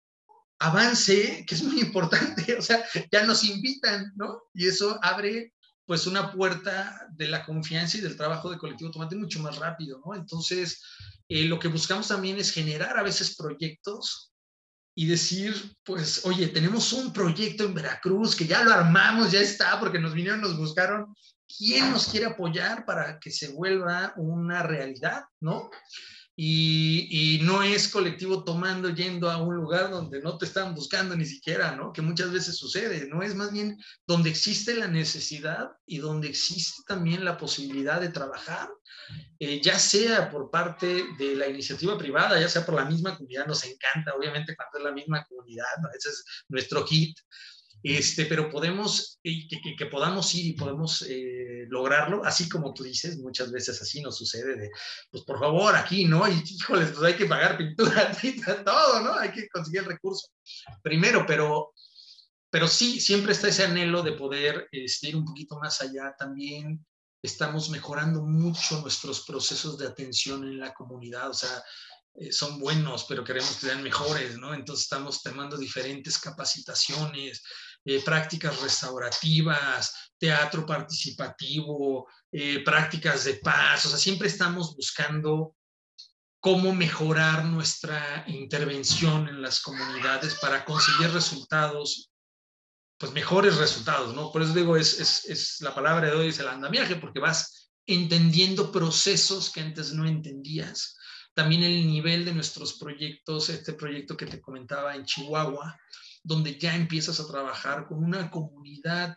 [0.63, 4.43] avance que es muy importante, o sea, ya nos invitan, ¿no?
[4.55, 5.53] Y eso abre
[5.85, 10.01] pues una puerta de la confianza y del trabajo de colectivo tomate mucho más rápido,
[10.05, 10.15] ¿no?
[10.15, 10.81] Entonces,
[11.29, 14.33] eh, lo que buscamos también es generar a veces proyectos
[14.95, 15.55] y decir,
[15.85, 20.15] pues, oye, tenemos un proyecto en Veracruz que ya lo armamos, ya está, porque nos
[20.15, 21.15] vinieron, nos buscaron,
[21.59, 25.71] ¿quién nos quiere apoyar para que se vuelva una realidad, ¿no?
[26.35, 31.27] Y, no es colectivo tomando, yendo a un lugar donde no te están buscando ni
[31.27, 31.93] siquiera, ¿no?
[31.93, 33.23] Que muchas veces sucede, ¿no?
[33.23, 38.71] Es más bien donde existe la necesidad y donde existe también la posibilidad de trabajar,
[39.39, 43.47] eh, ya sea por parte de la iniciativa privada, ya sea por la misma comunidad,
[43.47, 45.89] nos encanta, obviamente, cuando es la misma comunidad, ¿no?
[45.91, 47.19] Ese es nuestro hit,
[47.83, 53.19] este, pero podemos, que, que, podamos ir y podemos eh, lograrlo, así como tú dices,
[53.19, 54.71] muchas veces así nos sucede de,
[55.11, 56.29] pues por favor, aquí, ¿no?
[56.29, 58.13] Y híjoles, pues hay que pagar pintura,
[58.65, 59.15] todo, ¿no?
[59.15, 60.29] Hay que conseguir el recurso
[60.83, 61.73] primero, pero,
[62.51, 66.85] pero sí, siempre está ese anhelo de poder este, ir un poquito más allá también.
[67.21, 71.63] Estamos mejorando mucho nuestros procesos de atención en la comunidad, o sea,
[72.15, 74.53] eh, son buenos, pero queremos que sean mejores, ¿no?
[74.53, 77.43] Entonces estamos tomando diferentes capacitaciones,
[77.85, 85.57] eh, prácticas restaurativas, teatro participativo, eh, prácticas de paz, o sea, siempre estamos buscando
[86.41, 92.11] cómo mejorar nuestra intervención en las comunidades para conseguir resultados,
[92.99, 94.33] pues mejores resultados, ¿no?
[94.33, 97.71] Por eso digo, es, es, es la palabra de hoy, es el andamiaje, porque vas
[97.87, 100.97] entendiendo procesos que antes no entendías
[101.35, 105.79] también el nivel de nuestros proyectos, este proyecto que te comentaba en Chihuahua,
[106.23, 109.17] donde ya empiezas a trabajar con una comunidad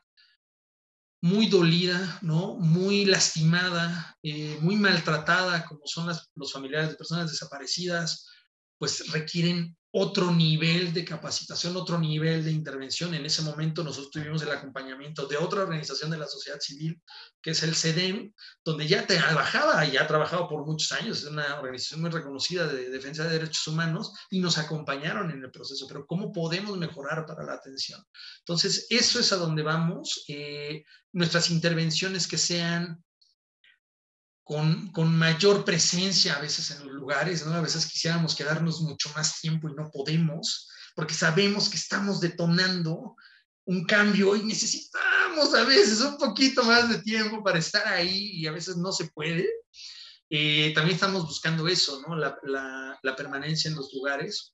[1.22, 2.56] muy dolida, ¿no?
[2.56, 8.28] Muy lastimada, eh, muy maltratada, como son los familiares de personas desaparecidas,
[8.78, 13.14] pues requieren otro nivel de capacitación, otro nivel de intervención.
[13.14, 17.02] En ese momento nosotros tuvimos el acompañamiento de otra organización de la sociedad civil,
[17.42, 18.34] que es el CEDEM,
[18.66, 22.90] donde ya trabajaba, ya ha trabajado por muchos años, es una organización muy reconocida de
[22.90, 25.88] defensa de derechos humanos, y nos acompañaron en el proceso.
[25.88, 28.04] Pero ¿cómo podemos mejorar para la atención?
[28.40, 30.26] Entonces, eso es a donde vamos.
[30.28, 30.84] Eh,
[31.14, 33.02] nuestras intervenciones que sean
[34.46, 37.54] con, con, mayor presencia a veces en los lugares, ¿no?
[37.56, 43.16] A veces quisiéramos quedarnos mucho más tiempo y no podemos, porque sabemos que estamos detonando
[43.66, 48.46] un cambio y necesitamos a veces un poquito más de tiempo para estar ahí y
[48.46, 49.50] a veces no se puede.
[50.30, 52.16] Eh, también estamos buscando eso, ¿no?
[52.16, 54.54] La, la, permanencia en los lugares.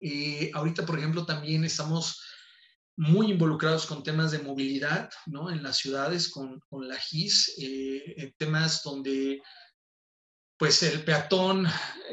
[0.00, 2.20] Eh, ahorita, por ejemplo, también estamos
[2.96, 5.50] muy involucrados con temas de movilidad, ¿no?
[5.50, 9.42] En las ciudades, con, con la GIS, eh, en temas donde
[10.58, 11.66] pues el peatón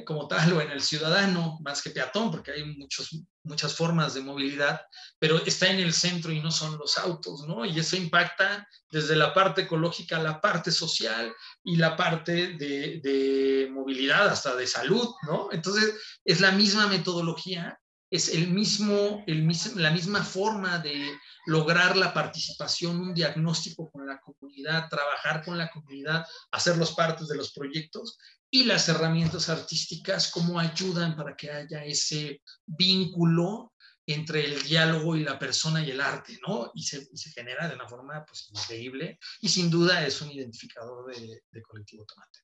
[0.05, 4.21] como tal o en el ciudadano, más que peatón, porque hay muchos, muchas formas de
[4.21, 4.81] movilidad,
[5.17, 7.63] pero está en el centro y no son los autos, ¿no?
[7.63, 13.69] Y eso impacta desde la parte ecológica la parte social y la parte de, de
[13.71, 15.47] movilidad hasta de salud, ¿no?
[15.51, 17.79] Entonces, es la misma metodología,
[18.13, 24.87] es el mismo, la misma forma de lograr la participación, un diagnóstico con la comunidad,
[24.87, 28.19] trabajar con la comunidad, hacer los partes de los proyectos
[28.51, 33.72] y las herramientas artísticas, cómo ayudan para que haya ese vínculo
[34.05, 36.71] entre el diálogo y la persona y el arte, ¿no?
[36.73, 41.43] Y se, genera de una forma pues, increíble y sin duda es un identificador de,
[41.51, 42.39] de Colectivo Tomate.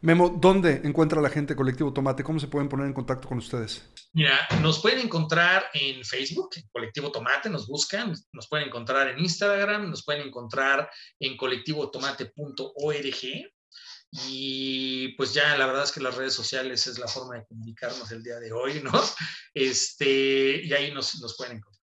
[0.00, 2.22] Memo, ¿dónde encuentra la gente Colectivo Tomate?
[2.22, 3.84] ¿Cómo se pueden poner en contacto con ustedes?
[4.12, 9.90] Mira, nos pueden encontrar en Facebook, Colectivo Tomate, nos buscan, nos pueden encontrar en Instagram,
[9.90, 10.88] nos pueden encontrar
[11.18, 13.52] en colectivotomate.org.
[14.10, 18.10] Y pues ya la verdad es que las redes sociales es la forma de comunicarnos
[18.10, 18.92] el día de hoy, ¿no?
[19.54, 21.82] Este, y ahí nos, nos pueden encontrar.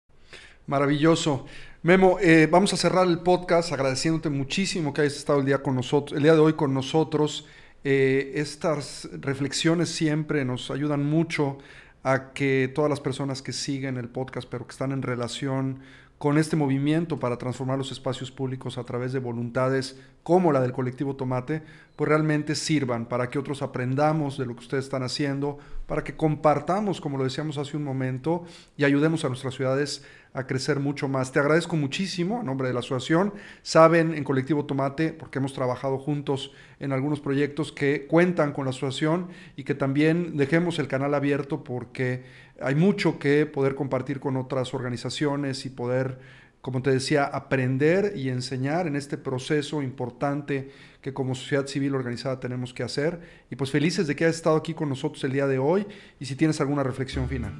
[0.66, 1.46] Maravilloso.
[1.82, 5.74] Memo, eh, vamos a cerrar el podcast agradeciéndote muchísimo que hayas estado el día, con
[5.74, 7.46] nosotros, el día de hoy con nosotros.
[7.84, 11.58] Eh, estas reflexiones siempre nos ayudan mucho
[12.02, 15.80] a que todas las personas que siguen el podcast, pero que están en relación
[16.18, 20.72] con este movimiento para transformar los espacios públicos a través de voluntades como la del
[20.72, 21.62] colectivo Tomate,
[21.98, 26.14] pues realmente sirvan para que otros aprendamos de lo que ustedes están haciendo, para que
[26.14, 28.44] compartamos, como lo decíamos hace un momento,
[28.76, 31.32] y ayudemos a nuestras ciudades a crecer mucho más.
[31.32, 33.34] Te agradezco muchísimo en nombre de la asociación.
[33.62, 38.70] Saben en Colectivo Tomate, porque hemos trabajado juntos en algunos proyectos que cuentan con la
[38.70, 42.22] asociación y que también dejemos el canal abierto porque
[42.60, 46.20] hay mucho que poder compartir con otras organizaciones y poder,
[46.60, 50.70] como te decía, aprender y enseñar en este proceso importante
[51.00, 53.20] que como sociedad civil organizada tenemos que hacer.
[53.50, 55.86] Y pues felices de que hayas estado aquí con nosotros el día de hoy
[56.18, 57.52] y si tienes alguna reflexión final.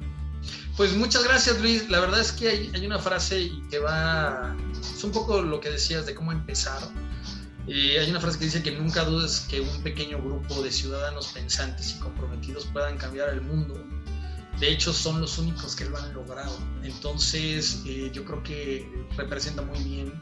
[0.77, 1.89] Pues muchas gracias Luis.
[1.89, 6.05] La verdad es que hay, una frase que va, es un poco lo que decías
[6.05, 6.81] de cómo empezar.
[7.67, 11.27] y hay una frase que dice que nunca dudes que un pequeño grupo de ciudadanos
[11.27, 13.85] pensantes y comprometidos puedan cambiar el mundo.
[14.59, 16.57] De hecho, son los únicos que lo han logrado.
[16.83, 18.85] Entonces, eh, yo creo que
[19.15, 20.13] representa muy bien